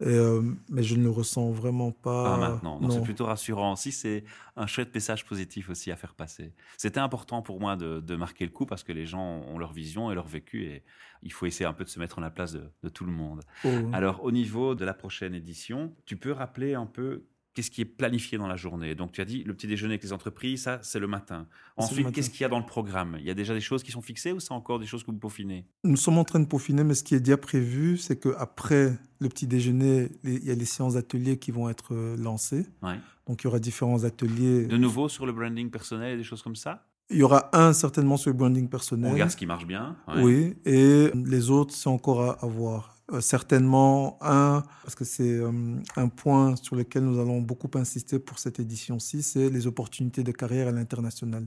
et, 0.00 0.06
euh, 0.06 0.42
mais 0.70 0.84
je 0.84 0.94
ne 0.94 1.02
le 1.02 1.10
ressens 1.10 1.50
vraiment 1.50 1.90
pas. 1.90 2.22
Pas 2.24 2.36
maintenant. 2.36 2.78
Donc 2.78 2.92
c'est 2.92 2.98
non. 2.98 3.04
plutôt 3.04 3.24
rassurant. 3.26 3.74
Si 3.74 3.90
c'est 3.90 4.22
un 4.54 4.68
chouette 4.68 4.94
message 4.94 5.24
positif 5.26 5.70
aussi 5.70 5.90
à 5.90 5.96
faire 5.96 6.14
passer. 6.14 6.52
C'était 6.76 7.00
important 7.00 7.42
pour 7.42 7.58
moi 7.58 7.74
de, 7.74 7.98
de 7.98 8.14
marquer 8.14 8.44
le 8.44 8.52
coup 8.52 8.64
parce 8.64 8.84
que 8.84 8.92
les 8.92 9.06
gens 9.06 9.40
ont 9.48 9.58
leur 9.58 9.72
vision 9.72 10.12
et 10.12 10.14
leur 10.14 10.28
vécu 10.28 10.62
et 10.66 10.84
il 11.24 11.32
faut 11.32 11.46
essayer 11.46 11.66
un 11.66 11.72
peu 11.72 11.82
de 11.82 11.88
se 11.88 11.98
mettre 11.98 12.18
à 12.18 12.20
la 12.20 12.30
place 12.30 12.52
de, 12.52 12.70
de 12.84 12.88
tout 12.88 13.06
le 13.06 13.10
monde. 13.10 13.40
Oh. 13.64 13.68
Alors 13.92 14.22
au 14.22 14.30
niveau 14.30 14.76
de 14.76 14.84
la 14.84 14.94
prochaine 14.94 15.34
édition, 15.34 15.92
tu 16.06 16.16
peux 16.16 16.30
rappeler 16.30 16.74
un 16.74 16.86
peu 16.86 17.24
qu'est-ce 17.58 17.72
qui 17.72 17.80
est 17.80 17.84
planifié 17.84 18.38
dans 18.38 18.46
la 18.46 18.54
journée. 18.54 18.94
Donc 18.94 19.10
tu 19.10 19.20
as 19.20 19.24
dit 19.24 19.42
le 19.42 19.52
petit 19.52 19.66
déjeuner 19.66 19.94
avec 19.94 20.04
les 20.04 20.12
entreprises, 20.12 20.62
ça 20.62 20.78
c'est 20.82 21.00
le 21.00 21.08
matin. 21.08 21.48
Ensuite, 21.76 22.12
qu'est-ce 22.12 22.30
qu'il 22.30 22.42
y 22.42 22.44
a 22.44 22.48
dans 22.48 22.60
le 22.60 22.66
programme? 22.66 23.16
Il 23.18 23.26
y 23.26 23.30
a 23.30 23.34
déjà 23.34 23.52
des 23.52 23.60
choses 23.60 23.82
qui 23.82 23.90
sont 23.90 24.00
fixées 24.00 24.30
ou 24.30 24.38
c'est 24.38 24.52
encore 24.52 24.78
des 24.78 24.86
choses 24.86 25.02
que 25.02 25.10
vous 25.10 25.16
peaufinez? 25.18 25.66
Nous 25.82 25.96
sommes 25.96 26.18
en 26.18 26.24
train 26.24 26.38
de 26.38 26.44
peaufiner, 26.46 26.84
mais 26.84 26.94
ce 26.94 27.02
qui 27.02 27.16
est 27.16 27.20
déjà 27.20 27.36
prévu, 27.36 27.96
c'est 27.96 28.16
qu'après 28.20 28.96
le 29.18 29.28
petit 29.28 29.48
déjeuner, 29.48 30.12
il 30.22 30.44
y 30.44 30.52
a 30.52 30.54
les 30.54 30.64
séances 30.64 30.94
d'ateliers 30.94 31.36
qui 31.38 31.50
vont 31.50 31.68
être 31.68 31.94
euh, 31.94 32.16
lancées. 32.16 32.66
Ouais. 32.82 33.00
Donc, 33.26 33.42
il 33.42 33.46
y 33.46 33.48
aura 33.48 33.58
différents 33.58 34.04
ateliers. 34.04 34.66
De 34.66 34.76
nouveau 34.76 35.08
sur 35.08 35.26
le 35.26 35.32
branding 35.32 35.68
personnel 35.70 36.14
et 36.14 36.16
des 36.16 36.22
choses 36.22 36.42
comme 36.42 36.54
ça? 36.56 36.86
Il 37.10 37.16
y 37.16 37.22
aura 37.22 37.48
un 37.52 37.72
certainement 37.72 38.16
sur 38.16 38.30
le 38.30 38.36
branding 38.36 38.66
On 38.66 38.68
personnel. 38.68 39.12
regarde 39.12 39.30
ce 39.30 39.36
qui 39.36 39.46
marche 39.46 39.66
bien. 39.66 39.96
ouais. 40.08 40.22
Oui, 40.22 40.54
et 40.64 41.10
les 41.14 41.50
autres, 41.50 41.74
c'est 41.74 41.88
encore 41.88 42.22
à, 42.22 42.32
à 42.44 42.46
voir. 42.46 42.94
Euh, 43.12 43.22
certainement 43.22 44.18
un, 44.20 44.62
parce 44.82 44.94
que 44.94 45.04
c'est 45.04 45.30
euh, 45.38 45.50
un 45.96 46.08
point 46.08 46.56
sur 46.56 46.76
lequel 46.76 47.04
nous 47.04 47.18
allons 47.18 47.40
beaucoup 47.40 47.70
insister 47.78 48.18
pour 48.18 48.38
cette 48.38 48.60
édition-ci, 48.60 49.22
c'est 49.22 49.48
les 49.48 49.66
opportunités 49.66 50.22
de 50.22 50.30
carrière 50.32 50.68
à 50.68 50.72
l'international. 50.72 51.46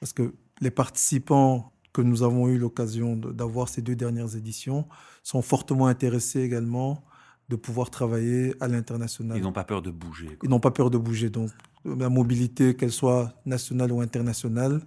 Parce 0.00 0.14
que 0.14 0.32
les 0.62 0.70
participants 0.70 1.72
que 1.92 2.00
nous 2.00 2.22
avons 2.22 2.48
eu 2.48 2.56
l'occasion 2.58 3.14
de- 3.16 3.30
d'avoir 3.32 3.68
ces 3.68 3.82
deux 3.82 3.94
dernières 3.96 4.36
éditions 4.36 4.86
sont 5.22 5.42
fortement 5.42 5.86
intéressés 5.86 6.40
également 6.40 7.04
de 7.50 7.56
pouvoir 7.56 7.90
travailler 7.90 8.54
à 8.60 8.66
l'international. 8.66 9.36
Ils 9.36 9.42
n'ont 9.42 9.52
pas 9.52 9.64
peur 9.64 9.82
de 9.82 9.90
bouger. 9.90 10.26
quoi. 10.28 10.38
Ils 10.44 10.48
n'ont 10.50 10.60
pas 10.60 10.70
peur 10.70 10.90
de 10.90 10.98
bouger. 10.98 11.28
Donc, 11.30 11.50
la 11.84 12.08
mobilité, 12.08 12.74
qu'elle 12.74 12.90
soit 12.90 13.34
nationale 13.44 13.92
ou 13.92 14.00
internationale, 14.00 14.80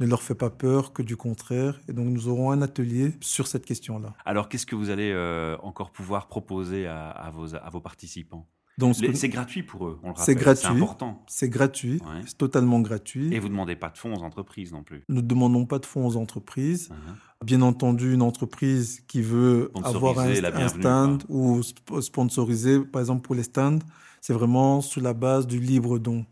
ne 0.00 0.06
leur 0.06 0.22
fait 0.22 0.34
pas 0.34 0.50
peur 0.50 0.92
que 0.92 1.02
du 1.02 1.16
contraire. 1.16 1.80
Et 1.88 1.92
donc, 1.92 2.06
nous 2.08 2.28
aurons 2.28 2.50
un 2.50 2.62
atelier 2.62 3.12
sur 3.20 3.46
cette 3.46 3.64
question-là. 3.64 4.14
Alors, 4.24 4.48
qu'est-ce 4.48 4.66
que 4.66 4.74
vous 4.76 4.90
allez 4.90 5.10
euh, 5.12 5.56
encore 5.62 5.90
pouvoir 5.92 6.26
proposer 6.28 6.86
à, 6.86 7.08
à 7.10 7.30
vos, 7.30 7.54
à 7.54 7.70
vos 7.70 7.80
participants? 7.80 8.46
Ce 8.80 9.12
C'est 9.14 9.28
gratuit 9.28 9.62
pour 9.62 9.86
eux, 9.86 10.00
on 10.02 10.08
le 10.08 10.14
C'est 10.16 10.32
rappelle. 10.32 10.36
gratuit. 10.36 10.62
C'est 10.66 10.74
important. 10.74 11.22
c'est 11.28 11.48
gratuit, 11.48 11.92
Ouais. 12.04 12.22
c'est 12.26 12.36
totalement 12.36 12.80
gratuit. 12.80 13.32
Et 13.32 13.38
vous 13.38 13.46
ne 13.46 13.52
demandez 13.52 13.76
pas 13.76 13.88
de 13.88 13.96
fonds 13.96 14.12
aux 14.16 14.22
entreprises 14.24 14.72
non 14.72 14.82
plus. 14.82 15.04
Nous 15.08 15.14
ne 15.16 15.20
demandons 15.20 15.64
pas 15.64 15.78
de 15.78 15.86
fonds 15.86 16.04
aux 16.04 16.16
entreprises. 16.16 16.90
Mhm. 16.90 16.96
Bien 17.44 17.62
entendu, 17.62 18.14
une 18.14 18.22
entreprise 18.22 19.00
qui 19.06 19.22
veut 19.22 19.70
avoir 19.84 20.18
un, 20.18 20.68
stand 20.68 21.22
ou 21.28 21.60
sp- 21.60 22.00
sponsoriser, 22.00 22.80
par 22.80 23.00
exemple 23.00 23.22
pour 23.22 23.36
les 23.36 23.44
stands, 23.44 23.78
c'est 24.20 24.32
vraiment 24.32 24.80
sur 24.80 25.00
la 25.02 25.14
base 25.14 25.46
du 25.46 25.60
libre 25.60 26.00
don. 26.00 26.26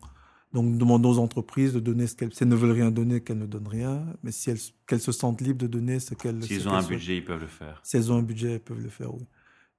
Donc, 0.53 0.67
nous 0.67 0.77
demandons 0.77 1.11
aux 1.13 1.19
entreprises 1.19 1.73
de 1.73 1.81
donner 1.81 2.07
ce 2.07 2.15
qu'elles 2.15 2.33
si 2.35 2.43
elles 2.43 2.49
ne 2.49 2.55
veulent 2.55 2.73
rien 2.73 2.91
donner, 2.91 3.23
qu'elles 3.23 3.39
ne 3.39 3.47
donnent 3.47 3.69
rien. 3.69 4.05
Mais 4.23 4.33
si 4.33 4.51
elles, 4.51 4.59
qu'elles 4.87 5.01
se 5.01 5.13
sentent 5.13 5.41
libres 5.41 5.61
de 5.61 5.67
donner 5.67 5.99
ce 5.99 6.15
qu'elles 6.15 6.43
S'ils 6.43 6.61
ce 6.61 6.69
ont 6.69 6.73
un 6.73 6.83
souhaitent. 6.83 6.99
budget, 6.99 7.17
ils 7.17 7.25
peuvent 7.25 7.41
le 7.41 7.47
faire. 7.47 7.81
Si 7.85 7.97
elles 7.97 8.13
ont 8.13 8.17
un 8.17 8.23
budget, 8.23 8.53
elles 8.55 8.61
peuvent 8.61 8.81
le 8.81 8.91
faire, 8.91 9.15
oui. 9.15 9.27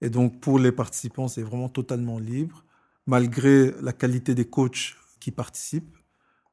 Et 0.02 0.10
donc, 0.10 0.40
pour 0.42 0.60
les 0.60 0.72
participants, 0.72 1.28
c'est 1.28 1.44
vraiment 1.44 1.70
totalement 1.70 2.18
libre. 2.20 2.66
Malgré 3.06 3.72
la 3.82 3.94
qualité 3.94 4.34
des 4.34 4.46
coachs 4.46 4.96
qui 5.20 5.32
participent, 5.32 5.96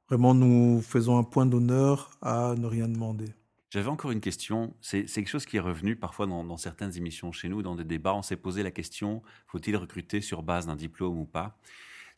vraiment, 0.09 0.35
nous 0.35 0.81
faisons 0.83 1.17
un 1.19 1.23
point 1.25 1.47
d'honneur 1.47 2.11
à 2.21 2.55
ne 2.59 2.67
rien 2.67 2.89
demander. 2.89 3.27
J'avais 3.71 3.89
encore 3.89 4.11
une 4.11 4.21
question. 4.21 4.75
C'est 4.81 5.09
c'est 5.09 5.23
quelque 5.23 5.31
chose 5.31 5.47
qui 5.47 5.57
est 5.57 5.61
revenu 5.61 5.95
parfois 5.95 6.27
dans, 6.27 6.43
dans 6.45 6.57
certaines 6.57 6.97
émissions 6.97 7.31
chez 7.31 7.49
nous, 7.49 7.63
dans 7.63 7.77
des 7.77 7.85
débats. 7.85 8.15
On 8.15 8.23
s'est 8.23 8.37
posé 8.37 8.63
la 8.65 8.73
question 8.73 9.23
faut-il 9.47 9.77
recruter 9.77 10.21
sur 10.21 10.43
base 10.43 10.67
d'un 10.67 10.75
diplôme 10.77 11.19
ou 11.19 11.25
pas? 11.25 11.57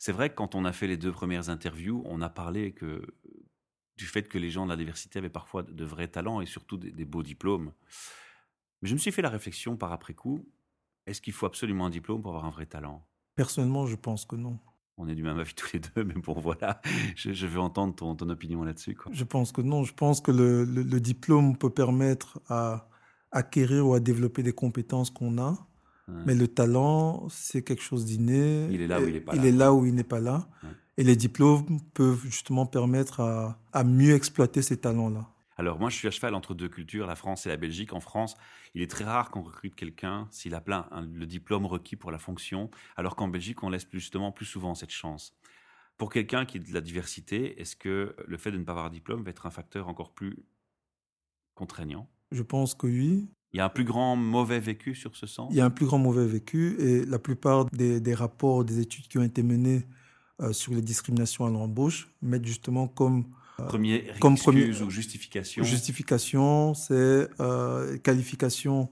C'est 0.05 0.11
vrai 0.11 0.29
que 0.29 0.35
quand 0.35 0.53
on 0.53 0.65
a 0.65 0.73
fait 0.73 0.87
les 0.87 0.97
deux 0.97 1.13
premières 1.13 1.47
interviews, 1.47 2.03
on 2.03 2.21
a 2.21 2.27
parlé 2.29 2.73
que, 2.73 3.01
du 3.95 4.05
fait 4.05 4.27
que 4.27 4.37
les 4.37 4.49
gens 4.49 4.65
de 4.65 4.69
la 4.69 4.75
diversité 4.75 5.17
avaient 5.19 5.29
parfois 5.29 5.63
de, 5.63 5.85
vrais 5.85 6.09
talents 6.09 6.41
et 6.41 6.45
surtout 6.45 6.75
des, 6.75 6.91
des 6.91 7.05
beaux 7.05 7.23
diplômes. 7.23 7.71
Mais 8.81 8.89
je 8.89 8.95
me 8.95 8.99
suis 8.99 9.13
fait 9.13 9.21
la 9.21 9.29
réflexion 9.29 9.77
par 9.77 9.93
après 9.93 10.13
coup 10.13 10.45
est-ce 11.05 11.21
qu'il 11.21 11.31
faut 11.31 11.45
absolument 11.45 11.85
un 11.85 11.89
diplôme 11.89 12.21
pour 12.21 12.31
avoir 12.31 12.43
un 12.43 12.49
vrai 12.49 12.65
talent? 12.65 13.07
Personnellement, 13.37 13.87
je 13.87 13.95
pense 13.95 14.25
que 14.25 14.35
non. 14.35 14.59
On 14.97 15.07
est 15.07 15.15
du 15.15 15.23
même 15.23 15.39
avis 15.39 15.53
tous 15.55 15.71
les 15.71 15.79
deux, 15.79 16.03
mais 16.03 16.15
bon, 16.15 16.33
voilà, 16.33 16.81
je, 17.15 17.31
je 17.31 17.47
veux 17.47 17.61
entendre 17.61 17.95
ton, 17.95 18.13
ton 18.13 18.27
opinion 18.27 18.61
là-dessus. 18.65 18.97
Je 19.09 19.23
pense 19.23 19.53
que 19.53 19.61
non. 19.61 19.85
Je 19.85 19.93
pense 19.93 20.19
que 20.19 20.31
le, 20.31 20.65
le- 20.65 20.83
le 20.83 20.99
diplôme 20.99 21.57
peut 21.57 21.69
permettre 21.69 22.41
à 22.49 22.89
acquérir 23.31 23.87
ou 23.87 23.93
à 23.93 24.01
développer 24.01 24.43
des 24.43 24.53
compétences 24.53 25.11
qu'on 25.11 25.37
a. 25.37 25.65
Ouais. 26.07 26.23
Mais 26.25 26.35
le 26.35 26.47
talent, 26.47 27.27
c'est 27.29 27.61
quelque 27.63 27.81
chose 27.83 28.05
d'inné. 28.05 28.67
Il 28.71 28.81
est 28.81 28.87
là 28.87 28.99
où 29.01 29.07
il 29.07 29.15
est 29.15 29.21
pas 29.21 29.33
Il 29.35 29.41
là. 29.41 29.47
est 29.47 29.51
là 29.51 29.73
où 29.73 29.85
il 29.85 29.95
n'est 29.95 30.03
pas 30.03 30.19
là. 30.19 30.49
Ouais. 30.63 30.69
Et 30.97 31.03
les 31.03 31.15
diplômes 31.15 31.79
peuvent 31.93 32.21
justement 32.25 32.65
permettre 32.65 33.21
à, 33.21 33.59
à 33.71 33.83
mieux 33.83 34.13
exploiter 34.13 34.61
ces 34.61 34.77
talents-là. 34.77 35.29
Alors 35.55 35.79
moi, 35.79 35.89
je 35.89 35.95
suis 35.95 36.07
à 36.07 36.11
cheval 36.11 36.33
entre 36.35 36.53
deux 36.55 36.67
cultures, 36.67 37.05
la 37.07 37.15
France 37.15 37.45
et 37.45 37.49
la 37.49 37.57
Belgique. 37.57 37.93
En 37.93 37.99
France, 37.99 38.35
il 38.75 38.81
est 38.81 38.89
très 38.89 39.03
rare 39.05 39.29
qu'on 39.31 39.41
recrute 39.43 39.75
quelqu'un 39.75 40.27
s'il 40.31 40.55
a 40.55 40.61
plein 40.61 40.87
un- 40.91 41.05
le 41.05 41.25
diplôme 41.25 41.65
requis 41.65 41.95
pour 41.95 42.11
la 42.11 42.17
fonction, 42.19 42.69
alors 42.97 43.15
qu'en 43.15 43.27
Belgique, 43.27 43.63
on 43.63 43.69
laisse 43.69 43.87
justement 43.93 44.31
plus 44.31 44.45
souvent 44.45 44.73
cette 44.75 44.89
chance. 44.91 45.33
Pour 45.97 46.09
quelqu'un 46.11 46.45
qui 46.45 46.57
est 46.57 46.59
de 46.59 46.73
la 46.73 46.81
diversité, 46.81 47.61
est-ce 47.61 47.75
que 47.75 48.15
le 48.27 48.37
fait 48.37 48.51
de 48.51 48.57
ne 48.57 48.63
pas 48.63 48.71
avoir 48.71 48.87
un 48.87 48.89
diplôme 48.89 49.23
va 49.23 49.29
être 49.29 49.45
un 49.45 49.51
facteur 49.51 49.87
encore 49.87 50.11
plus 50.11 50.35
contraignant? 51.55 52.09
Je 52.31 52.41
pense 52.43 52.73
que 52.73 52.87
oui. 52.87 53.29
Il 53.53 53.57
y 53.57 53.59
a 53.61 53.65
un 53.65 53.69
plus 53.69 53.83
grand 53.83 54.15
mauvais 54.15 54.59
vécu 54.59 54.95
sur 54.95 55.15
ce 55.15 55.27
sens 55.27 55.49
Il 55.51 55.57
y 55.57 55.61
a 55.61 55.65
un 55.65 55.69
plus 55.69 55.85
grand 55.85 55.99
mauvais 55.99 56.25
vécu 56.25 56.75
et 56.79 57.05
la 57.05 57.19
plupart 57.19 57.65
des, 57.65 57.99
des 57.99 58.13
rapports, 58.15 58.65
des 58.65 58.79
études 58.79 59.07
qui 59.07 59.17
ont 59.19 59.23
été 59.23 59.43
menées 59.43 59.85
euh, 60.41 60.51
sur 60.53 60.73
les 60.73 60.81
discriminations 60.81 61.45
à 61.45 61.49
l'embauche 61.51 62.09
mettent 62.21 62.45
justement 62.45 62.87
comme 62.87 63.25
Premier 63.57 64.05
comme 64.19 64.33
excuse 64.33 64.43
premier- 64.71 64.81
ou 64.83 64.89
justification 64.89 65.63
justification, 65.63 66.73
c'est 66.73 67.29
euh, 67.39 67.97
qualifications 67.99 68.89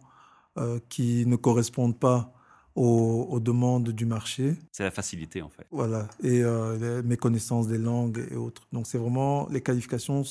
euh, 0.59 0.79
qui 0.87 1.25
ne 1.25 1.35
correspondent 1.35 1.97
pas 1.97 2.31
aux, 2.75 3.27
aux 3.29 3.39
demandes 3.39 3.89
du 3.89 4.05
marché. 4.05 4.55
C'est 4.71 4.83
la 4.83 4.91
facilité 4.91 5.41
en 5.41 5.49
fait. 5.49 5.65
Voilà, 5.71 6.07
et 6.23 6.41
euh, 6.43 7.01
les- 7.01 7.07
mes 7.07 7.17
connaissances 7.17 7.67
des 7.67 7.79
langues 7.79 8.23
et 8.29 8.35
autres. 8.35 8.67
Donc 8.71 8.85
c'est 8.85 8.99
vraiment 8.99 9.49
les 9.49 9.61
qualifications, 9.61 10.23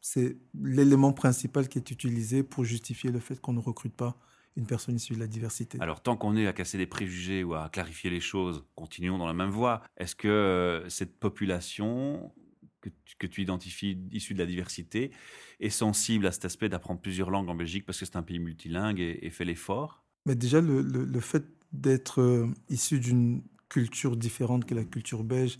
c'est 0.00 0.36
l'élément 0.60 1.12
principal 1.12 1.68
qui 1.68 1.78
est 1.78 1.90
utilisé 1.90 2.42
pour 2.42 2.64
justifier 2.64 3.10
le 3.10 3.20
fait 3.20 3.40
qu'on 3.40 3.52
ne 3.52 3.60
recrute 3.60 3.94
pas 3.94 4.16
une 4.56 4.66
personne 4.66 4.96
issue 4.96 5.14
de 5.14 5.20
la 5.20 5.26
diversité. 5.26 5.78
Alors 5.80 6.02
tant 6.02 6.16
qu'on 6.16 6.36
est 6.36 6.46
à 6.46 6.52
casser 6.52 6.78
des 6.78 6.86
préjugés 6.86 7.44
ou 7.44 7.54
à 7.54 7.68
clarifier 7.68 8.10
les 8.10 8.20
choses, 8.20 8.64
continuons 8.74 9.18
dans 9.18 9.26
la 9.26 9.34
même 9.34 9.50
voie. 9.50 9.82
Est-ce 9.96 10.16
que 10.16 10.26
euh, 10.28 10.88
cette 10.88 11.18
population 11.18 12.32
que 12.80 12.88
tu, 13.04 13.16
que 13.18 13.26
tu 13.26 13.42
identifies 13.42 13.98
issue 14.12 14.34
de 14.34 14.38
la 14.40 14.46
diversité 14.46 15.12
est 15.60 15.70
sensible 15.70 16.26
à 16.26 16.32
cet 16.32 16.44
aspect 16.44 16.68
d'apprendre 16.68 17.00
plusieurs 17.00 17.30
langues 17.30 17.48
en 17.48 17.54
Belgique 17.54 17.86
parce 17.86 17.98
que 18.00 18.06
c'est 18.06 18.16
un 18.16 18.22
pays 18.22 18.38
multilingue 18.40 19.00
et, 19.00 19.24
et 19.26 19.30
fait 19.30 19.44
l'effort? 19.44 20.04
Mais 20.26 20.34
déjà, 20.34 20.60
le, 20.60 20.82
le- 20.82 21.04
le 21.04 21.20
fait 21.20 21.44
d'être 21.72 22.20
euh, 22.20 22.46
issu 22.68 23.00
d'une 23.00 23.42
culture 23.68 24.16
différente 24.16 24.64
que 24.64 24.74
la 24.74 24.84
culture 24.84 25.24
belge 25.24 25.58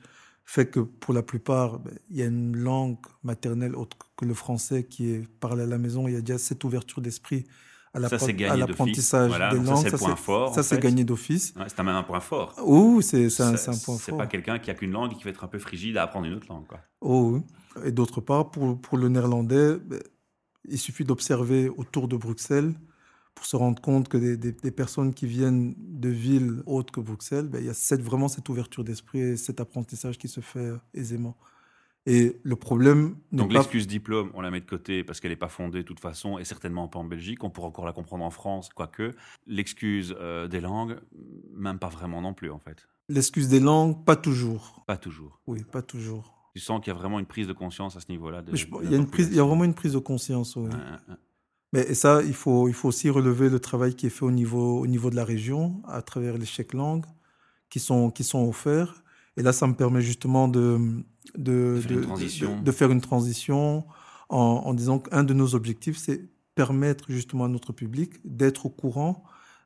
fait 0.50 0.70
que 0.70 0.80
pour 0.80 1.12
la 1.12 1.22
plupart, 1.22 1.78
ben, 1.78 1.92
il 2.08 2.16
y 2.16 2.22
a 2.22 2.24
une 2.24 2.56
langue 2.56 2.96
maternelle 3.22 3.76
autre 3.76 3.98
que 4.16 4.24
le 4.24 4.32
français 4.32 4.84
qui 4.84 5.10
est 5.10 5.28
parlée 5.40 5.64
à 5.64 5.66
la 5.66 5.76
maison. 5.76 6.08
Il 6.08 6.14
y 6.14 6.16
a 6.16 6.22
déjà 6.22 6.38
cette 6.38 6.64
ouverture 6.64 7.02
d'esprit 7.02 7.44
à 7.92 8.00
c'est 8.08 8.32
l'apprentissage 8.56 9.28
Voilà, 9.28 9.50
des 9.52 9.60
langues. 9.60 9.86
c'est 9.86 9.94
Ça, 10.54 10.62
c'est 10.62 10.80
gagné 10.80 11.04
d'office. 11.04 11.52
Ouais, 11.54 11.66
C'est 11.68 11.78
même 11.82 11.96
un 11.96 12.02
point 12.02 12.20
fort. 12.20 12.54
Oh, 12.64 13.02
c'est 13.02 13.28
c'est 13.28 13.42
un, 13.42 13.56
c'est 13.58 13.84
point 13.84 13.96
C'est 13.98 14.10
fort. 14.10 14.18
pas 14.20 14.26
quelqu'un 14.26 14.58
qui 14.58 14.70
a 14.70 14.74
qu'une 14.74 14.92
langue 14.92 15.12
et 15.12 15.16
qui 15.16 15.24
va 15.24 15.30
être 15.30 15.44
un 15.44 15.48
peu 15.48 15.58
frigide 15.58 15.98
à 15.98 16.04
apprendre 16.04 16.24
une 16.24 16.32
autre 16.32 16.46
langue. 16.48 16.66
Quoi. 16.66 16.80
Oh, 17.02 17.32
oui. 17.34 17.42
Et 17.84 17.92
d'autre 17.92 18.22
part, 18.22 18.50
pour, 18.50 18.80
pour 18.80 18.96
le 18.96 19.10
néerlandais, 19.10 19.76
ben, 19.76 20.00
il 20.66 20.78
suffit 20.78 21.04
d'observer 21.04 21.68
autour 21.68 22.08
de 22.08 22.16
Bruxelles 22.16 22.72
pour 23.38 23.46
se 23.46 23.54
rendre 23.56 23.80
compte 23.80 24.08
que 24.08 24.18
des, 24.18 24.36
des- 24.36 24.50
des 24.52 24.70
personnes 24.72 25.14
qui 25.14 25.26
viennent 25.26 25.74
de 25.78 26.08
villes 26.08 26.60
autres 26.66 26.92
que 26.92 27.00
Bruxelles, 27.00 27.46
ben, 27.48 27.60
il 27.60 27.66
y 27.66 27.70
a 27.70 27.74
cette, 27.74 28.02
vraiment 28.02 28.26
cette 28.26 28.48
ouverture 28.48 28.82
d'esprit 28.82 29.20
et 29.20 29.36
cet 29.36 29.60
apprentissage 29.60 30.18
qui 30.18 30.26
se 30.26 30.40
fait 30.40 30.58
euh, 30.58 30.76
aisément. 30.92 31.36
Et 32.06 32.40
le 32.42 32.56
problème 32.56 33.16
Donc 33.30 33.48
pas... 33.52 33.58
l'excuse 33.58 33.86
diplôme, 33.86 34.30
on 34.34 34.40
la 34.40 34.50
met 34.50 34.60
de 34.60 34.66
côté 34.66 35.04
parce 35.04 35.20
qu'elle 35.20 35.30
n'est 35.30 35.36
pas 35.36 35.48
fondée 35.48 35.78
de 35.78 35.86
toute 35.86 36.00
façon 36.00 36.38
et 36.38 36.44
certainement 36.44 36.88
pas 36.88 36.98
en 36.98 37.04
Belgique. 37.04 37.44
On 37.44 37.50
pourra 37.50 37.68
encore 37.68 37.86
la 37.86 37.92
comprendre 37.92 38.24
en 38.24 38.30
France, 38.30 38.70
quoique. 38.74 39.12
L'excuse 39.46 40.16
euh, 40.18 40.48
des 40.48 40.60
langues, 40.60 40.98
même 41.54 41.78
pas 41.78 41.88
vraiment 41.88 42.20
non 42.20 42.34
plus 42.34 42.50
en 42.50 42.58
fait. 42.58 42.88
L'excuse 43.08 43.48
des 43.48 43.60
langues, 43.60 44.04
pas 44.04 44.16
toujours. 44.16 44.82
Pas 44.86 44.96
toujours. 44.96 45.40
Oui, 45.46 45.62
pas 45.70 45.82
toujours. 45.82 46.34
Tu 46.54 46.60
sens 46.60 46.80
qu'il 46.82 46.92
y 46.92 46.96
a 46.96 46.98
vraiment 46.98 47.20
une 47.20 47.26
prise 47.26 47.46
de 47.46 47.52
conscience 47.52 47.94
à 47.96 48.00
ce 48.00 48.06
niveau-là. 48.10 48.42
il, 48.52 48.90
y 48.90 48.94
a 48.94 48.96
une 48.96 49.06
prise, 49.06 49.28
il 49.28 49.36
y 49.36 49.38
a 49.38 49.44
population. 49.44 49.46
vraiment 49.46 49.64
une 49.64 49.74
prise 49.74 49.92
de 49.92 49.98
conscience. 49.98 50.56
oui. 50.56 50.70
Mais 51.72 51.82
et 51.90 51.94
ça, 51.94 52.22
il 52.22 52.34
faut, 52.34 52.68
il 52.68 52.74
faut 52.74 52.88
aussi 52.88 53.10
relever 53.10 53.48
le 53.50 53.60
travail 53.60 53.94
qui 53.94 54.06
est 54.06 54.10
fait 54.10 54.24
au 54.24 54.30
niveau, 54.30 54.80
au 54.80 54.86
niveau 54.86 55.10
de 55.10 55.16
la 55.16 55.24
région, 55.24 55.82
à 55.86 56.00
travers 56.02 56.38
les 56.38 56.46
chèques 56.46 56.72
langues 56.74 57.04
qui 57.70 57.78
sont, 57.80 58.10
qui 58.10 58.24
sont 58.24 58.48
offerts. 58.48 59.02
Et 59.36 59.42
là, 59.42 59.52
ça 59.52 59.66
me 59.66 59.74
permet 59.74 60.00
justement 60.00 60.48
de, 60.48 60.78
de, 61.36 61.80
faire 61.80 61.92
une 61.98 62.00
transition. 62.06 62.58
de- 62.58 62.64
de 62.64 62.72
faire 62.72 62.90
une 62.90 63.00
transition 63.00 63.84
en, 64.30 64.36
en 64.38 64.74
disant 64.74 64.98
qu'un 64.98 65.24
de 65.24 65.34
nos 65.34 65.54
objectifs, 65.54 65.96
c'est 65.98 66.22
permettre 66.54 67.04
justement 67.10 67.44
à 67.44 67.48
notre 67.48 67.72
public 67.72 68.14
d'être 68.24 68.66
au 68.66 68.70
courant 68.70 69.22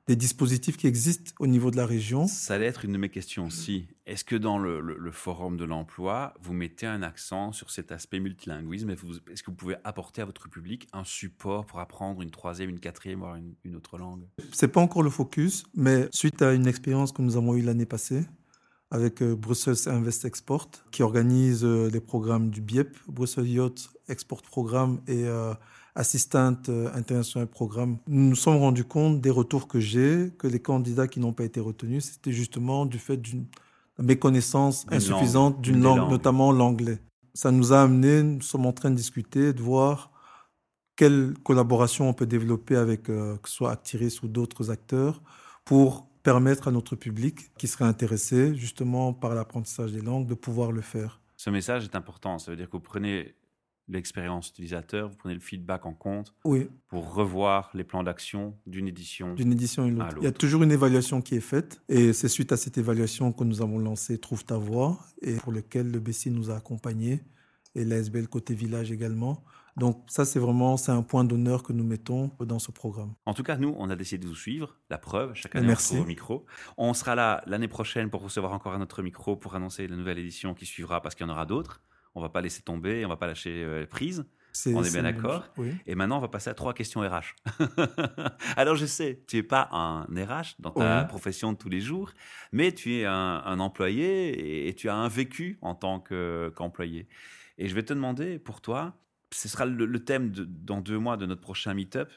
des 0.09 0.17
dispositifs 0.17 0.77
qui 0.77 0.89
existent 0.89 1.33
au 1.39 1.47
niveau 1.47 1.71
de 1.71 1.77
la 1.77 1.87
région. 1.87 2.27
Ça 2.27 2.55
allait 2.55 2.67
être 2.67 2.85
une 2.85 2.93
de 2.93 2.99
mes 2.99 3.09
questions 3.09 3.47
aussi. 3.47 3.87
Est-ce 4.05 4.25
que 4.25 4.35
dans 4.35 4.59
le, 4.59 4.81
le- 4.81 4.99
le 4.99 5.11
forum 5.13 5.57
de 5.57 5.65
l'emploi, 5.65 6.35
vous 6.43 6.53
mettez 6.53 6.87
un 6.87 7.03
accent 7.03 7.53
sur 7.53 7.71
cet 7.71 7.93
aspect 7.93 8.19
multilinguisme 8.19 8.91
Est-ce 8.91 9.43
que 9.45 9.51
vous 9.53 9.57
pouvez 9.57 9.77
apporter 9.85 10.21
à 10.21 10.25
votre 10.25 10.49
public 10.49 10.89
un 10.93 11.05
support 11.05 11.67
pour 11.67 11.79
apprendre 11.79 12.21
une 12.21 12.33
troisième, 12.33 12.69
une 12.71 12.81
quatrième, 12.81 13.21
voire 13.21 13.37
une, 13.37 13.55
une 13.65 13.77
autre 13.77 13.97
langue? 13.97 14.27
C'est 14.53 14.69
pas 14.69 14.81
encore 14.81 15.05
le 15.05 15.11
focus, 15.11 15.65
mais 15.75 16.09
suite 16.13 16.43
à 16.43 16.53
une 16.53 16.67
expérience 16.67 17.13
que 17.13 17.23
nous 17.23 17.37
avons 17.37 17.55
eue 17.55 17.63
l'année 17.63 17.87
passée 17.87 18.25
avec 18.91 19.23
euh, 19.23 19.35
Brussels 19.37 19.77
Invest 19.89 20.25
Export, 20.27 20.69
qui 20.91 21.03
organise 21.03 21.65
euh, 21.65 21.89
des 21.91 22.01
programmes 22.01 22.51
du 22.51 22.61
BIEP, 22.61 22.99
Brussels 23.09 23.49
Yacht 23.49 23.89
Export 24.09 24.43
Programme 24.43 25.01
et 25.07 25.25
euh, 25.27 25.55
Assistant 25.95 26.57
euh, 26.69 26.91
International 26.95 27.47
Programme, 27.47 27.99
nous 28.07 28.31
nous 28.31 28.37
sommes 28.37 28.57
rendus 28.57 28.85
compte 28.85 29.21
des 29.21 29.31
retours 29.31 29.69
que 29.69 29.79
j'ai, 29.79 30.31
que 30.39 30.47
les 30.47 30.61
candidats 30.61 31.07
qui 31.07 31.21
n'ont 31.21 31.35
pas 31.35 31.45
été 31.45 31.61
retenus, 31.61 32.05
c'était 32.05 32.33
justement 32.33 32.87
du 32.87 32.99
fait 32.99 33.19
d'une 33.19 33.47
méconnaissance 33.99 34.87
insuffisante 34.91 35.61
d'une 35.61 35.83
langue, 35.83 36.11
notamment 36.11 36.51
l'anglais. 36.51 36.99
Ça 37.35 37.51
nous 37.51 37.73
a 37.73 37.83
amené, 37.83 38.23
nous 38.23 38.41
sommes 38.43 38.67
en 38.67 38.73
train 38.73 38.91
de 38.91 38.97
discuter, 38.97 39.53
de 39.53 39.61
voir 39.61 40.11
quelle 40.97 41.35
collaboration 41.43 42.09
on 42.09 42.15
peut 42.15 42.27
développer 42.27 42.77
avec 42.77 43.09
euh, 43.09 43.37
que 43.39 43.49
ce 43.49 43.57
soit 43.57 43.71
Actiris 43.71 44.23
ou 44.23 44.29
d'autres 44.29 44.71
acteurs 44.71 45.23
pour 45.65 46.07
permettre 46.23 46.69
à 46.69 46.71
notre 46.71 46.97
public 46.97 47.51
qui 47.59 47.69
serait 47.69 47.85
intéressé 47.85 48.55
justement 48.55 49.13
par 49.13 49.35
l'apprentissage 49.35 49.93
des 49.93 50.01
langues 50.01 50.27
de 50.27 50.35
pouvoir 50.35 50.73
le 50.73 50.81
faire. 50.81 51.21
Ce 51.37 51.51
message 51.51 51.85
est 51.85 51.97
important. 51.97 52.39
Ça 52.39 52.51
veut 52.51 52.57
dire 52.57 52.67
que 52.67 52.73
vous 52.73 52.81
prenez 52.81 53.35
l'expérience 53.93 54.49
utilisateur, 54.49 55.09
vous 55.09 55.17
prenez 55.17 55.35
le 55.35 55.41
feedback 55.41 55.87
en 55.87 55.93
compte 55.95 56.35
Oui, 56.45 56.69
pour 56.89 57.15
revoir 57.15 57.71
les 57.75 57.85
plans 57.85 58.03
d'action 58.03 58.57
d'une 58.67 58.89
édition. 58.89 59.35
d'une 59.35 59.53
édition 59.53 59.85
à 59.85 59.87
une 59.87 60.01
À 60.01 60.07
autre. 60.07 60.17
Il 60.19 60.23
y 60.23 60.27
a 60.27 60.29
l'autre. 60.31 60.39
toujours 60.39 60.63
une 60.63 60.73
évaluation 60.73 61.21
qui 61.23 61.35
est 61.37 61.41
faite 61.41 61.81
et 61.89 62.13
c'est 62.13 62.29
suite 62.29 62.53
à 62.53 62.57
cette 62.57 62.79
évaluation 62.79 63.33
que 63.33 63.45
nous 63.45 63.63
avons 63.63 63.79
lancé 63.79 64.19
Trouve 64.19 64.45
ta 64.45 64.57
voix 64.59 64.99
et 65.21 65.35
pour 65.37 65.53
lequel 65.53 65.91
le 65.91 66.01
BC 66.01 66.31
nous 66.31 66.51
a 66.51 66.57
accompagnés 66.57 67.21
et 67.75 67.85
l'ASBL 67.85 68.29
côté 68.29 68.55
village 68.55 68.91
également. 68.93 69.43
Donc 69.79 70.05
ça, 70.07 70.27
c'est 70.27 70.39
vraiment 70.39 70.77
c'est 70.77 70.93
un 70.93 71.03
point 71.03 71.25
d'honneur 71.25 71.63
que 71.63 71.73
nous 71.73 71.83
mettons 71.85 72.31
dans 72.41 72.59
ce 72.59 72.71
programme. 72.71 73.15
En 73.25 73.33
tout 73.33 73.43
cas, 73.43 73.57
nous, 73.57 73.75
on 73.79 73.89
a 73.89 73.97
décidé 73.97 74.23
de 74.25 74.29
vous 74.29 74.35
suivre. 74.37 74.77
La 74.91 74.99
preuve, 74.99 75.33
chaque 75.35 75.57
année, 75.57 75.69
Merci. 75.69 75.85
on 75.85 75.89
se 75.89 75.93
retrouve 75.95 76.05
au 76.05 76.09
micro. 76.09 76.47
On 76.77 76.93
sera 76.93 77.15
là 77.15 77.43
l'année 77.47 77.69
prochaine 77.69 78.11
pour 78.11 78.21
recevoir 78.23 78.53
encore 78.53 78.75
un 78.75 78.83
autre 78.83 79.03
micro 79.03 79.35
pour 79.35 79.55
annoncer 79.55 79.89
la 79.89 79.97
nouvelle 79.97 80.19
édition 80.19 80.53
qui 80.53 80.67
suivra 80.67 81.01
parce 81.01 81.15
qu'il 81.15 81.27
y 81.27 81.31
en 81.31 81.33
aura 81.33 81.47
d'autres. 81.47 81.81
On 82.15 82.21
va 82.21 82.29
pas 82.29 82.41
laisser 82.41 82.63
tomber, 82.63 83.05
on 83.05 83.09
va 83.09 83.17
pas 83.17 83.27
lâcher 83.27 83.63
euh, 83.65 83.87
prise. 83.87 84.27
On 84.67 84.85
est 84.85 84.93
bien 84.93 85.03
d'accord. 85.05 85.49
Oui. 85.57 85.73
Et 85.87 85.95
maintenant, 85.95 86.19
on 86.19 86.21
va 86.21 86.29
passer 86.29 86.51
à 86.51 86.55
trois 86.55 86.75
questions 86.75 87.01
RH. 87.01 87.35
Alors, 88.57 88.77
je 88.77 88.85
sais, 88.85 89.25
tu 89.27 89.39
es 89.39 89.43
pas 89.43 89.69
un 89.73 90.03
RH 90.05 90.57
dans 90.59 90.73
ta 90.73 91.01
Ouais. 91.03 91.09
profession 91.09 91.55
de 91.55 91.59
tous 91.59 91.71
les 91.71 91.81
jours, 91.81 92.13
mais 92.53 92.73
tu 92.73 92.95
es 92.97 93.07
un, 93.07 93.13
un 93.47 93.61
employé 93.61 94.29
et, 94.29 94.69
et 94.69 94.75
tu 94.75 94.91
as 94.91 94.95
un 94.95 95.09
vécu 95.09 95.59
en 95.63 95.75
tant 95.75 96.01
que- 96.01 96.53
qu'employé. 96.55 97.09
et 97.57 97.67
je 97.69 97.75
vais 97.75 97.83
te 97.83 97.95
demander, 97.95 98.39
pour 98.39 98.61
toi, 98.61 98.95
ce 99.31 99.49
sera 99.49 99.65
le, 99.65 99.87
le 99.87 100.05
thème 100.05 100.31
de- 100.31 100.45
dans 100.45 100.83
deux 100.83 100.99
mois 100.99 101.17
de 101.17 101.25
notre 101.25 101.41
prochain 101.41 101.73
meet-up. 101.73 102.11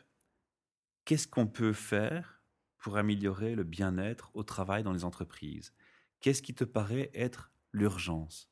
Qu'est-ce 1.05 1.27
qu'on 1.29 1.47
peut 1.47 1.71
faire 1.73 2.41
pour 2.79 2.97
améliorer 2.97 3.55
le 3.55 3.63
bien-être 3.63 4.31
au 4.33 4.43
travail 4.43 4.83
dans 4.83 4.91
les 4.91 5.05
entreprises? 5.05 5.73
Qu'est-ce 6.19 6.41
qui 6.41 6.53
te 6.53 6.63
paraît 6.65 7.11
être 7.13 7.51
l'urgence? 7.71 8.51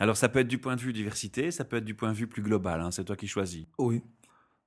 Alors, 0.00 0.16
ça 0.16 0.28
peut 0.28 0.40
être 0.40 0.48
du 0.48 0.58
point 0.58 0.76
de 0.76 0.80
vue 0.80 0.92
diversité, 0.92 1.50
ça 1.50 1.64
peut 1.64 1.76
être 1.76 1.84
du 1.84 1.94
point 1.94 2.10
de 2.10 2.16
vue 2.16 2.26
plus 2.26 2.42
global, 2.42 2.80
hein, 2.80 2.90
c'est 2.90 3.04
toi 3.04 3.16
qui 3.16 3.28
choisis. 3.28 3.66
Oui. 3.78 4.02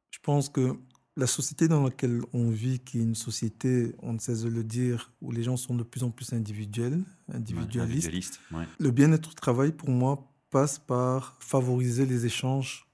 Je 0.09 0.19
pense 0.21 0.47
que 0.49 0.77
la 1.17 1.27
société 1.27 1.67
dans 1.67 1.83
laquelle 1.83 2.21
on 2.31 2.49
vit, 2.49 2.79
qui 2.79 2.99
est 2.99 3.01
une 3.01 3.15
société, 3.15 3.93
on 4.01 4.13
ne 4.13 4.19
cesse 4.19 4.43
de 4.43 4.49
le 4.49 4.63
dire, 4.63 5.11
où 5.21 5.31
les 5.31 5.43
gens 5.43 5.57
sont 5.57 5.75
de 5.75 5.83
plus 5.83 6.03
en 6.03 6.11
plus 6.11 6.31
individuels, 6.31 7.03
individualistes, 7.33 8.07
Individualiste, 8.07 8.39
ouais. 8.53 8.65
le 8.79 8.91
bien-être 8.91 9.31
au 9.31 9.33
travail, 9.33 9.71
pour 9.71 9.89
moi, 9.89 10.31
passe 10.49 10.79
par 10.79 11.37
favoriser 11.39 12.05
les 12.05 12.25
échanges 12.25 12.87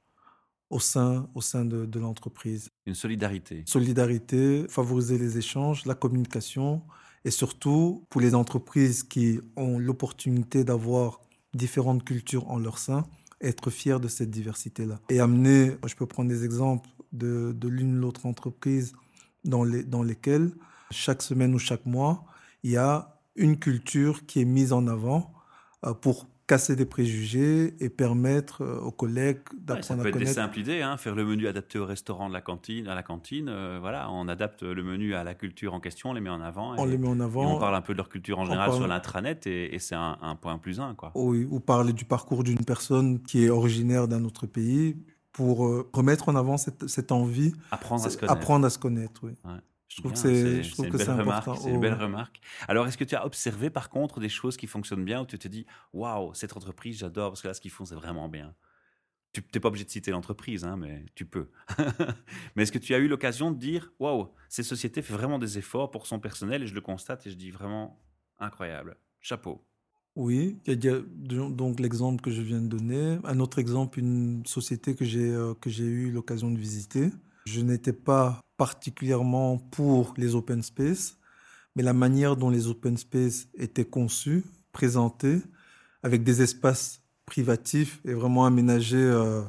au 0.70 0.80
sein, 0.80 1.30
au 1.36 1.42
sein 1.42 1.66
de, 1.66 1.86
de 1.86 2.00
l'entreprise. 2.00 2.70
Une 2.88 2.96
solidarité. 2.96 3.64
Solidarité, 3.68 4.66
favoriser 4.70 5.20
les 5.20 5.38
échanges, 5.38 5.86
la 5.86 5.94
communication, 5.94 6.82
et 7.26 7.32
surtout 7.32 8.06
pour 8.10 8.22
les 8.22 8.34
entreprises 8.34 9.04
qui 9.04 9.40
ont 9.56 9.78
l'opportunité 9.78 10.64
d'avoir 10.64 11.22
différentes 11.54 12.04
cultures 12.04 12.50
en 12.50 12.58
leur 12.58 12.78
sein, 12.78 13.06
être 13.42 13.70
fiers 13.70 14.00
de 14.00 14.08
cette 14.08 14.32
diversité-là. 14.32 15.00
Et 15.10 15.20
amener, 15.20 15.78
je 15.86 15.96
peux 15.96 16.06
prendre 16.06 16.30
des 16.30 16.46
exemples 16.46 16.90
de, 17.12 17.54
de 17.56 17.68
l'une 17.68 17.98
ou 17.98 18.02
l'autre 18.02 18.26
entreprise 18.26 18.94
dans, 19.44 19.64
les, 19.64 19.84
dans 19.84 20.04
lesquelles 20.04 20.52
chaque 20.92 21.22
semaine 21.22 21.54
ou 21.54 21.60
chaque 21.60 21.86
mois, 21.86 22.26
il 22.64 22.72
y 22.72 22.78
a 22.78 23.20
une 23.36 23.58
culture 23.58 24.26
qui 24.26 24.42
est 24.42 24.46
mise 24.46 24.74
en 24.74 24.88
avant 24.88 25.34
euh, 25.86 25.94
pour 25.94 26.28
casser 26.46 26.76
des 26.76 26.86
préjugés 26.86 27.74
et 27.80 27.90
permettre 27.90 28.64
euh, 28.64 28.80
aux 28.80 28.92
collègues 28.92 29.38
Ouais, 29.38 29.58
ça 29.82 29.96
d'apprendre 29.96 30.02
peut 30.02 30.08
à 30.08 30.10
être 30.10 30.14
des 30.18 30.20
connaître. 30.26 30.36
simples 30.36 30.60
idées, 30.60 30.82
hein, 30.82 30.98
faire 30.98 31.16
le 31.16 31.24
menu 31.26 31.48
adapté 31.48 31.80
au 31.80 31.86
restaurant 31.86 32.28
de 32.28 32.34
la 32.34 32.42
cantine, 32.42 32.88
à 32.88 32.96
la 32.96 33.04
cantine. 33.04 33.48
euh, 33.50 33.78
voilà, 33.80 34.12
on 34.12 34.28
adapte 34.28 34.62
le 34.64 34.84
menu 34.84 35.14
à 35.16 35.24
la 35.24 35.34
culture 35.36 35.74
en 35.74 35.80
question, 35.80 36.10
on 36.10 36.14
les 36.14 36.22
met 36.22 36.30
en 36.30 36.42
avant. 36.42 36.76
On 36.78 36.86
et, 36.86 36.90
les 36.92 36.98
met 36.98 37.08
en 37.08 37.20
et 37.20 37.24
avant. 37.24 37.56
on 37.56 37.60
parle 37.60 37.76
un 37.76 37.82
peu 37.82 37.94
de 37.94 37.98
leur 37.98 38.10
culture 38.10 38.40
en 38.40 38.46
général 38.46 38.68
parle- 38.68 38.80
sur 38.80 38.88
l'intranet 38.88 39.48
et, 39.48 39.74
et 39.74 39.80
c'est 39.80 39.96
un, 39.96 40.18
un 40.22 40.36
point 40.36 40.58
plus 40.58 40.80
un. 40.80 40.96
Quoi. 40.96 41.12
Oui, 41.16 41.48
ou 41.50 41.60
parler 41.60 41.94
du 41.94 42.06
parcours 42.06 42.44
d'une 42.44 42.64
personne 42.66 43.22
qui 43.22 43.46
est 43.46 43.50
originaire 43.50 44.08
d'un 44.08 44.24
autre 44.26 44.46
pays 44.46 44.98
pour 45.32 45.66
euh, 45.66 45.90
remettre 45.94 46.30
en 46.30 46.36
avant 46.36 46.58
cette, 46.58 46.88
cette 46.88 47.12
envie, 47.12 47.54
Apprendre 47.72 48.06
à 48.06 48.10
se 48.10 48.18
connaître. 48.18 48.34
apprendre 48.38 48.66
à 48.66 48.70
se 48.70 48.78
connaître. 48.78 49.22
Oui. 49.24 49.32
Ouais. 49.46 49.52
Je 49.94 50.02
trouve 50.02 50.14
que 50.14 50.18
c'est, 50.18 50.30
une 50.30 50.90
belle 50.90 51.06
c'est 51.06 51.12
remarque, 51.12 51.48
important. 51.48 51.70
Une 51.70 51.80
belle 51.80 51.94
remarque. 51.94 52.42
Alors, 52.68 52.88
est-ce 52.88 52.98
que 52.98 53.04
tu 53.04 53.16
as 53.16 53.26
observé 53.26 53.70
par 53.70 53.90
contre 53.90 54.20
des 54.20 54.30
choses 54.30 54.58
qui 54.58 54.66
fonctionnent 54.66 55.06
bien 55.06 55.22
où 55.22 55.26
tu 55.26 55.38
te 55.38 55.48
dis, 55.48 55.68
waouh, 55.94 56.34
cette 56.34 56.58
entreprise, 56.58 56.98
j'adore 56.98 57.30
parce 57.30 57.44
que 57.44 57.48
là, 57.48 57.54
ce 57.54 57.62
qu'ils 57.62 57.70
font, 57.70 57.86
c'est 57.86 57.94
vraiment 57.94 58.28
bien. 58.28 58.56
Tu 59.34 59.44
n'es 59.54 59.60
pas 59.60 59.68
obligé 59.68 59.86
de 59.86 59.92
citer 59.92 60.10
l'entreprise, 60.10 60.64
hein, 60.64 60.78
mais 60.78 61.06
tu 61.14 61.26
peux. 61.26 61.50
mais 62.56 62.64
est-ce 62.64 62.72
que 62.72 62.80
tu 62.80 62.96
as 62.96 62.98
eu 62.98 63.08
l'occasion 63.08 63.52
de 63.52 63.58
dire 63.58 63.92
Waouh, 64.00 64.32
cette 64.50 64.66
société 64.66 65.04
fait 65.04 65.14
vraiment 65.14 65.38
des 65.38 65.60
efforts 65.60 65.92
pour 65.92 66.08
son 66.08 66.20
personnel 66.20 66.64
et 66.64 66.68
je 66.68 66.74
le 66.74 66.82
constate 66.82 67.28
et 67.28 67.30
je 67.30 67.36
dis 67.36 67.52
vraiment 67.52 68.00
incroyable. 68.40 68.98
Chapeau. 69.22 69.64
Oui, 70.16 70.58
il 70.66 70.84
y 70.84 70.90
a 70.90 71.00
donc 71.50 71.80
l'exemple 71.80 72.22
que 72.22 72.32
je 72.32 72.42
viens 72.42 72.62
de 72.62 72.68
donner. 72.68 73.20
Un 73.24 73.40
autre 73.40 73.60
exemple, 73.60 74.00
une 74.00 74.44
société 74.46 74.96
que 74.96 75.06
j'ai 75.06 75.32
euh, 75.32 75.56
que 75.56 75.70
j'ai 75.70 75.86
eu 75.86 76.12
l'occasion 76.12 76.52
de 76.52 76.58
visiter. 76.58 77.10
Je 77.46 77.62
n'étais 77.62 77.94
pas 77.94 78.40
particulièrement 78.64 79.58
pour 79.58 80.14
les 80.16 80.36
open 80.36 80.64
space, 80.64 81.18
mais 81.76 81.84
la 81.84 81.92
manière 81.92 82.38
dont 82.38 82.50
les 82.50 82.68
open 82.68 82.96
space 82.96 83.50
étaient 83.56 83.84
conçus, 83.84 84.46
présentés, 84.72 85.42
avec 86.02 86.24
des 86.24 86.42
espaces 86.42 87.02
privatif 87.26 88.00
et 88.06 88.14
vraiment 88.14 88.46
aménagé 88.46 88.96
euh, 88.96 89.42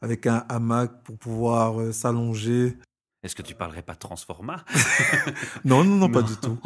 avec 0.00 0.26
un 0.26 0.46
hamac 0.48 1.02
pour 1.04 1.18
pouvoir 1.18 1.82
euh, 1.82 1.92
s'allonger. 1.92 2.78
Est-ce 3.22 3.36
que 3.36 3.42
tu 3.42 3.54
parlerais 3.54 3.82
pas 3.82 3.92
de 3.92 3.98
Transforma? 3.98 4.64
Non, 5.66 5.84
non, 5.84 5.96
non, 5.96 6.10
pas 6.10 6.22
du 6.22 6.36
tout. 6.36 6.58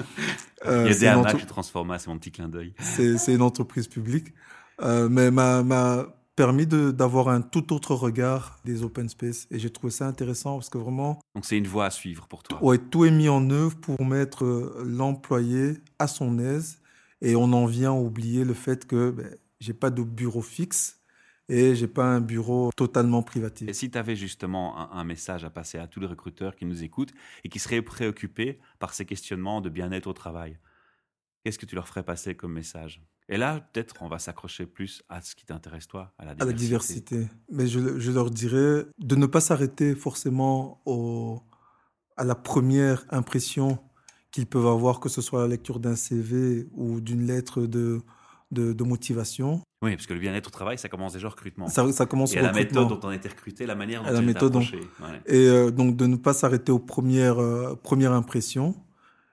Euh, 0.64 0.85
Il 0.87 0.92
y 0.92 0.95
a 0.95 0.99
des 0.99 1.07
hamacs 1.09 1.40
chez 1.40 1.47
Transforma, 1.47 1.99
c'est 1.99 2.09
mon 2.09 2.19
petit 2.19 2.31
clin 2.31 2.49
d'œil. 2.49 2.73
C'est 2.79 3.35
une 3.35 3.42
entreprise 3.42 3.88
publique, 3.88 4.33
mais 4.81 5.33
m'a 5.33 6.07
permis 6.37 6.66
d'avoir 6.66 7.29
un 7.29 7.40
tout 7.40 7.72
autre 7.72 7.94
regard 7.94 8.61
des 8.64 8.83
open 8.83 9.09
space 9.09 9.49
et 9.51 9.59
j'ai 9.59 9.70
trouvé 9.70 9.90
ça 9.90 10.07
intéressant 10.07 10.55
parce 10.55 10.68
que 10.68 10.79
vraiment. 10.79 11.18
Donc 11.35 11.46
c'est 11.46 11.57
une 11.57 11.66
voie 11.66 11.87
à 11.87 11.90
suivre 11.90 12.29
pour 12.29 12.42
toi. 12.42 12.62
Ouais, 12.62 12.79
tout 12.79 13.07
est 13.07 13.11
mis 13.11 13.29
en 13.29 13.51
œuvre 13.51 13.77
pour 13.77 14.05
mettre 14.05 14.44
l'employé 14.85 15.79
à 15.99 16.07
son 16.07 16.38
aise 16.38 16.81
et 17.22 17.35
on 17.35 17.53
en 17.55 17.66
vient 17.66 17.92
à 17.92 17.96
oublier 17.96 18.44
le 18.44 18.55
fait 18.55 18.87
que 18.87 19.11
ben, 19.11 19.35
j'ai 19.61 19.72
pas 19.72 19.90
de 19.90 20.03
bureau 20.03 20.42
fixe 20.42 21.01
et 21.49 21.75
j'ai 21.75 21.87
pas 21.87 22.05
un 22.05 22.20
bureau 22.20 22.70
totalement 22.77 23.22
privatif. 23.22 23.68
Et 23.68 23.72
si 23.72 23.90
tu 23.90 23.99
avais 23.99 24.16
justement 24.16 24.92
un, 24.92 25.05
message 25.05 25.44
à 25.44 25.51
passer 25.51 25.79
à 25.79 25.87
tous 25.87 26.01
les 26.01 26.07
recruteurs 26.07 26.57
qui 26.57 26.66
nous 26.66 26.83
écoutent 26.83 27.12
et 27.44 27.49
qui 27.49 27.59
seraient 27.59 27.83
préoccupés 27.83 28.59
par 28.79 28.92
ces 28.94 29.07
questionnements 29.07 29.61
de 29.61 29.68
bien-être 29.68 30.09
au 30.09 30.12
travail, 30.12 30.59
qu'est-ce 31.46 31.61
que 31.61 31.66
tu 31.66 31.76
leur 31.76 31.87
ferais 31.87 32.02
passer 32.02 32.35
comme 32.35 32.52
message? 32.52 33.00
Et 33.28 33.37
là, 33.37 33.61
peut-être, 33.72 33.94
on 34.00 34.09
va 34.09 34.18
s'accrocher 34.18 34.66
plus 34.66 35.04
à 35.09 35.20
ce 35.22 35.37
qui 35.37 35.46
t'intéresse 35.46 35.87
toi, 35.87 36.12
à 36.18 36.24
la 36.24 36.35
diversité. 36.35 36.42
À 36.42 36.46
la 36.46 36.52
diversité. 36.52 37.28
Mais 37.52 37.68
je, 37.68 38.00
je 38.00 38.11
leur 38.11 38.30
dirais 38.30 38.85
de 38.98 39.14
ne 39.14 39.26
pas 39.26 39.40
s'arrêter 39.40 39.94
forcément 39.94 40.82
au, 40.87 41.40
à 42.16 42.24
la 42.24 42.35
première 42.35 43.04
impression 43.11 43.78
qu'ils 44.32 44.46
peuvent 44.46 44.66
avoir, 44.66 44.98
que 44.98 45.09
ce 45.09 45.22
soit 45.22 45.40
la 45.42 45.46
lecture 45.46 45.78
d'un 45.78 45.94
CV 45.94 46.66
ou 46.72 47.00
d'une 47.00 47.28
lettre 47.28 47.62
de 47.62 48.02
de, 48.52 48.85
motivation. 48.85 49.61
Oui, 49.82 49.94
parce 49.94 50.06
que 50.06 50.14
le 50.14 50.20
bien-être 50.20 50.46
au 50.46 50.50
travail, 50.50 50.78
ça 50.78 50.88
commence 50.88 51.12
déjà 51.12 51.26
au 51.26 51.30
recrutement. 51.30 51.68
Ça, 51.68 51.90
ça 51.92 52.06
commence 52.06 52.35
et 52.35 52.40
au 52.40 52.42
la 52.42 52.52
méthode 52.52 52.88
dont 52.88 53.00
on 53.02 53.09
a 53.09 53.14
été 53.14 53.28
recruté, 53.28 53.66
la 53.66 53.74
manière 53.74 54.02
dont 54.02 54.11
la 54.11 54.20
on 54.20 54.22
méthode 54.22 54.52
dont... 54.52 54.62
Et 55.26 55.48
euh, 55.48 55.70
donc 55.70 55.96
de 55.96 56.06
ne 56.06 56.16
pas 56.16 56.32
s'arrêter 56.32 56.72
aux 56.72 56.78
premières, 56.78 57.38
euh, 57.38 57.74
premières 57.74 58.12
impressions 58.12 58.74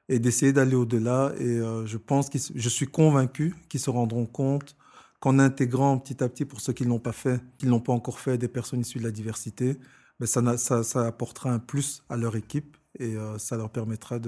et 0.09 0.19
d'essayer 0.19 0.53
d'aller 0.53 0.75
au-delà. 0.75 1.33
Et 1.39 1.59
euh, 1.59 1.85
je 1.85 1.97
pense 1.97 2.29
que 2.29 2.37
je 2.53 2.69
suis 2.69 2.87
convaincu 2.87 3.55
qu'ils 3.69 3.79
se 3.79 3.89
rendront 3.89 4.25
compte 4.25 4.75
qu'en 5.19 5.39
intégrant 5.39 5.97
petit 5.97 6.23
à 6.23 6.29
petit, 6.29 6.45
pour 6.45 6.61
ceux 6.61 6.73
qui 6.73 6.83
l'ont 6.83 6.99
pas 6.99 7.13
fait, 7.13 7.41
qui 7.57 7.67
n'ont 7.67 7.79
pas 7.79 7.93
encore 7.93 8.19
fait, 8.19 8.37
des 8.37 8.49
personnes 8.49 8.81
issues 8.81 8.99
de 8.99 9.05
la 9.05 9.11
diversité, 9.11 9.77
mais 10.19 10.27
ben, 10.35 10.57
ça, 10.57 11.07
apportera 11.07 11.51
un 11.51 11.59
plus 11.59 12.03
à 12.09 12.17
leur 12.17 12.35
équipe 12.35 12.77
et 12.99 13.15
ça 13.37 13.57
leur 13.57 13.71
permettra 13.71 14.19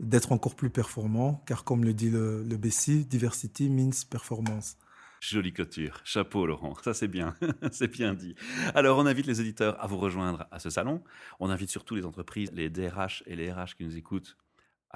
d'être 0.00 0.32
encore 0.32 0.56
plus 0.56 0.68
performant, 0.68 1.42
car 1.46 1.64
comme 1.64 1.84
le 1.84 1.94
dit 1.94 2.10
le, 2.10 2.42
le 2.42 2.56
BC, 2.56 3.04
diversity 3.04 3.70
means 3.70 4.04
performance. 4.10 4.76
Jolie 5.20 5.52
clôture. 5.52 6.00
Chapeau, 6.04 6.46
Laurent. 6.46 6.74
Ça, 6.84 6.94
c'est 6.94 7.08
bien. 7.08 7.34
c'est 7.72 7.88
bien 7.88 8.14
dit. 8.14 8.34
Alors, 8.74 8.98
on 8.98 9.06
invite 9.06 9.26
les 9.26 9.40
auditeurs 9.40 9.82
à 9.82 9.86
vous 9.86 9.96
rejoindre 9.96 10.46
à 10.50 10.58
ce 10.58 10.70
salon. 10.70 11.02
On 11.40 11.50
invite 11.50 11.70
surtout 11.70 11.94
les 11.94 12.04
entreprises, 12.04 12.50
les 12.52 12.68
DRH 12.68 13.22
et 13.26 13.34
les 13.34 13.50
RH 13.52 13.76
qui 13.76 13.84
nous 13.84 13.96
écoutent 13.96 14.36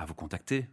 à 0.01 0.05
vous 0.07 0.15
contacter. 0.15 0.69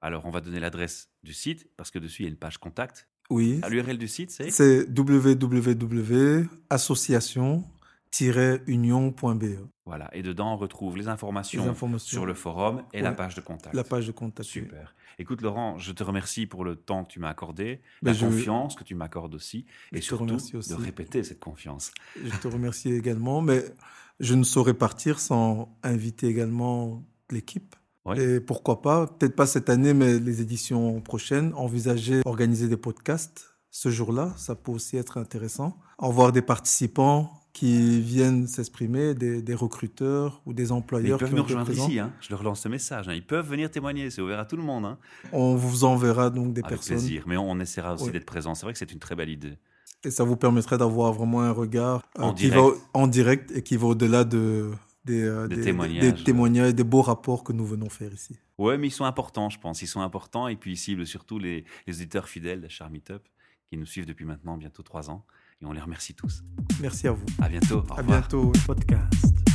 Alors, 0.00 0.24
on 0.26 0.30
va 0.30 0.40
donner 0.40 0.60
l'adresse 0.60 1.10
du 1.22 1.34
site 1.34 1.68
parce 1.76 1.90
que 1.90 1.98
dessus, 1.98 2.22
il 2.22 2.24
y 2.26 2.28
a 2.28 2.30
une 2.30 2.36
page 2.36 2.58
contact. 2.58 3.08
Oui. 3.30 3.60
L'URL 3.68 3.98
du 3.98 4.08
site, 4.08 4.30
c'est 4.30 4.50
C'est 4.50 4.86
www.association 4.88 6.44
union.be. 8.66 9.44
Voilà, 9.86 10.10
et 10.12 10.22
dedans 10.22 10.54
on 10.54 10.56
retrouve 10.56 10.96
les 10.96 11.08
informations, 11.08 11.74
sur 11.98 12.26
le 12.26 12.34
forum 12.34 12.82
et 12.92 13.00
la 13.00 13.12
page 13.12 13.34
de 13.34 13.40
contact. 13.40 13.74
La 13.74 13.84
page 13.84 14.06
de 14.06 14.12
contact. 14.12 14.48
Super. 14.48 14.94
Écoute 15.18 15.42
Laurent, 15.42 15.78
je 15.78 15.92
te 15.92 16.02
remercie 16.02 16.46
pour 16.46 16.64
le 16.64 16.76
temps 16.76 17.04
que 17.04 17.12
tu 17.12 17.20
m'as 17.20 17.30
accordé, 17.30 17.80
la 18.02 18.14
confiance 18.14 18.74
que 18.74 18.84
tu 18.84 18.94
m'accordes 18.94 19.34
aussi, 19.34 19.66
et 19.92 20.00
surtout 20.00 20.34
aussi. 20.34 20.52
de 20.52 20.74
répéter 20.74 21.22
cette 21.24 21.40
confiance. 21.40 21.92
Je 22.22 22.36
te 22.36 22.48
remercie 22.48 22.92
également, 22.92 23.40
mais 23.40 23.64
je 24.20 24.34
ne 24.34 24.44
saurais 24.44 24.74
partir 24.74 25.18
sans 25.18 25.74
inviter 25.82 26.28
également 26.28 27.02
l'équipe. 27.30 27.74
Et 28.16 28.40
pourquoi 28.40 28.82
pas, 28.82 29.06
peut-être 29.06 29.36
pas 29.36 29.46
cette 29.46 29.70
année, 29.70 29.94
mais 29.94 30.18
les 30.18 30.40
éditions 30.40 31.00
prochaines, 31.00 31.52
envisager 31.54 32.20
organiser 32.24 32.68
des 32.68 32.76
podcasts 32.76 33.52
ce 33.70 33.88
jour-là, 33.88 34.34
ça 34.36 34.54
peut 34.54 34.70
aussi 34.70 34.96
être 34.98 35.16
intéressant. 35.16 35.78
En 35.98 36.10
voir 36.10 36.30
des 36.32 36.42
participants 36.42 37.32
qui 37.52 38.00
viennent 38.00 38.46
s'exprimer, 38.46 39.14
des, 39.14 39.54
recruteurs 39.54 40.42
ou 40.46 40.52
des 40.52 40.72
employeurs. 40.72 41.18
ils 41.18 41.24
peuvent 41.24 41.34
nous 41.34 41.42
rejoindre 41.42 41.70
ici, 41.70 41.98
hein. 41.98 42.12
je 42.20 42.30
leur 42.30 42.42
lance 42.42 42.60
ce 42.60 42.68
message. 42.68 43.08
Hein. 43.08 43.14
Ils 43.14 43.26
peuvent 43.26 43.48
venir 43.48 43.70
témoigner, 43.70 44.10
c'est 44.10 44.22
ouvert 44.22 44.38
à 44.38 44.44
tout 44.44 44.56
le 44.56 44.62
monde. 44.62 44.84
Hein. 44.84 44.98
On 45.32 45.54
vous 45.54 45.84
enverra 45.84 46.30
donc 46.30 46.52
des 46.52 46.60
Avec 46.60 46.68
personnes. 46.68 46.96
plaisir, 46.96 47.24
mais 47.26 47.36
on, 47.36 47.60
essaiera 47.60 47.94
aussi 47.94 48.10
d'être 48.10 48.26
présent. 48.26 48.54
C'est 48.54 48.66
vrai 48.66 48.72
que 48.72 48.78
c'est 48.78 48.92
une 48.92 48.98
très 48.98 49.14
belle 49.14 49.30
idée. 49.30 49.56
Et 50.04 50.10
ça 50.10 50.24
vous 50.24 50.36
permettrait 50.36 50.78
d'avoir 50.78 51.12
vraiment 51.12 51.42
un 51.42 51.52
regard 51.52 52.02
euh, 52.18 52.22
en, 52.22 52.34
qui 52.34 52.50
direct. 52.50 52.62
Va, 52.62 52.80
en 52.94 53.06
direct 53.06 53.52
et 53.54 53.62
qui 53.62 53.76
va 53.76 53.86
au-delà 53.88 54.24
de, 54.24 54.70
des, 55.04 55.22
euh, 55.22 55.48
des, 55.48 55.60
témoignages, 55.60 56.14
des, 56.14 56.24
témoignages, 56.24 56.74
des 56.74 56.84
beaux 56.84 57.02
rapports 57.02 57.44
que 57.44 57.52
nous 57.52 57.66
venons 57.66 57.88
faire 57.88 58.12
ici. 58.12 58.38
Ouais, 58.58 58.78
mais 58.78 58.88
ils 58.88 58.92
sont 58.92 59.04
importants, 59.04 59.50
je 59.50 59.58
pense. 59.58 59.82
Ils 59.82 59.86
sont 59.86 60.00
importants 60.00 60.48
et 60.48 60.56
puis 60.56 60.72
ils 60.72 60.76
ciblent 60.76 61.06
surtout 61.06 61.38
les, 61.38 61.64
les 61.86 61.96
auditeurs 61.96 62.28
fidèles 62.28 62.60
de 62.60 62.68
Char 62.68 62.90
Meetup 62.90 63.22
qui 63.68 63.76
nous 63.76 63.86
suivent 63.86 64.06
depuis 64.06 64.24
maintenant 64.24 64.56
bientôt 64.56 64.82
trois 64.82 65.10
ans 65.10 65.24
et 65.60 65.66
on 65.66 65.72
les 65.72 65.80
remercie 65.80 66.14
tous. 66.14 66.44
Merci 66.80 67.08
à 67.08 67.12
vous. 67.12 67.26
À 67.40 67.48
bientôt. 67.48 67.84
à 67.96 68.02
bientôt, 68.02 68.52
podcast. 68.66 69.51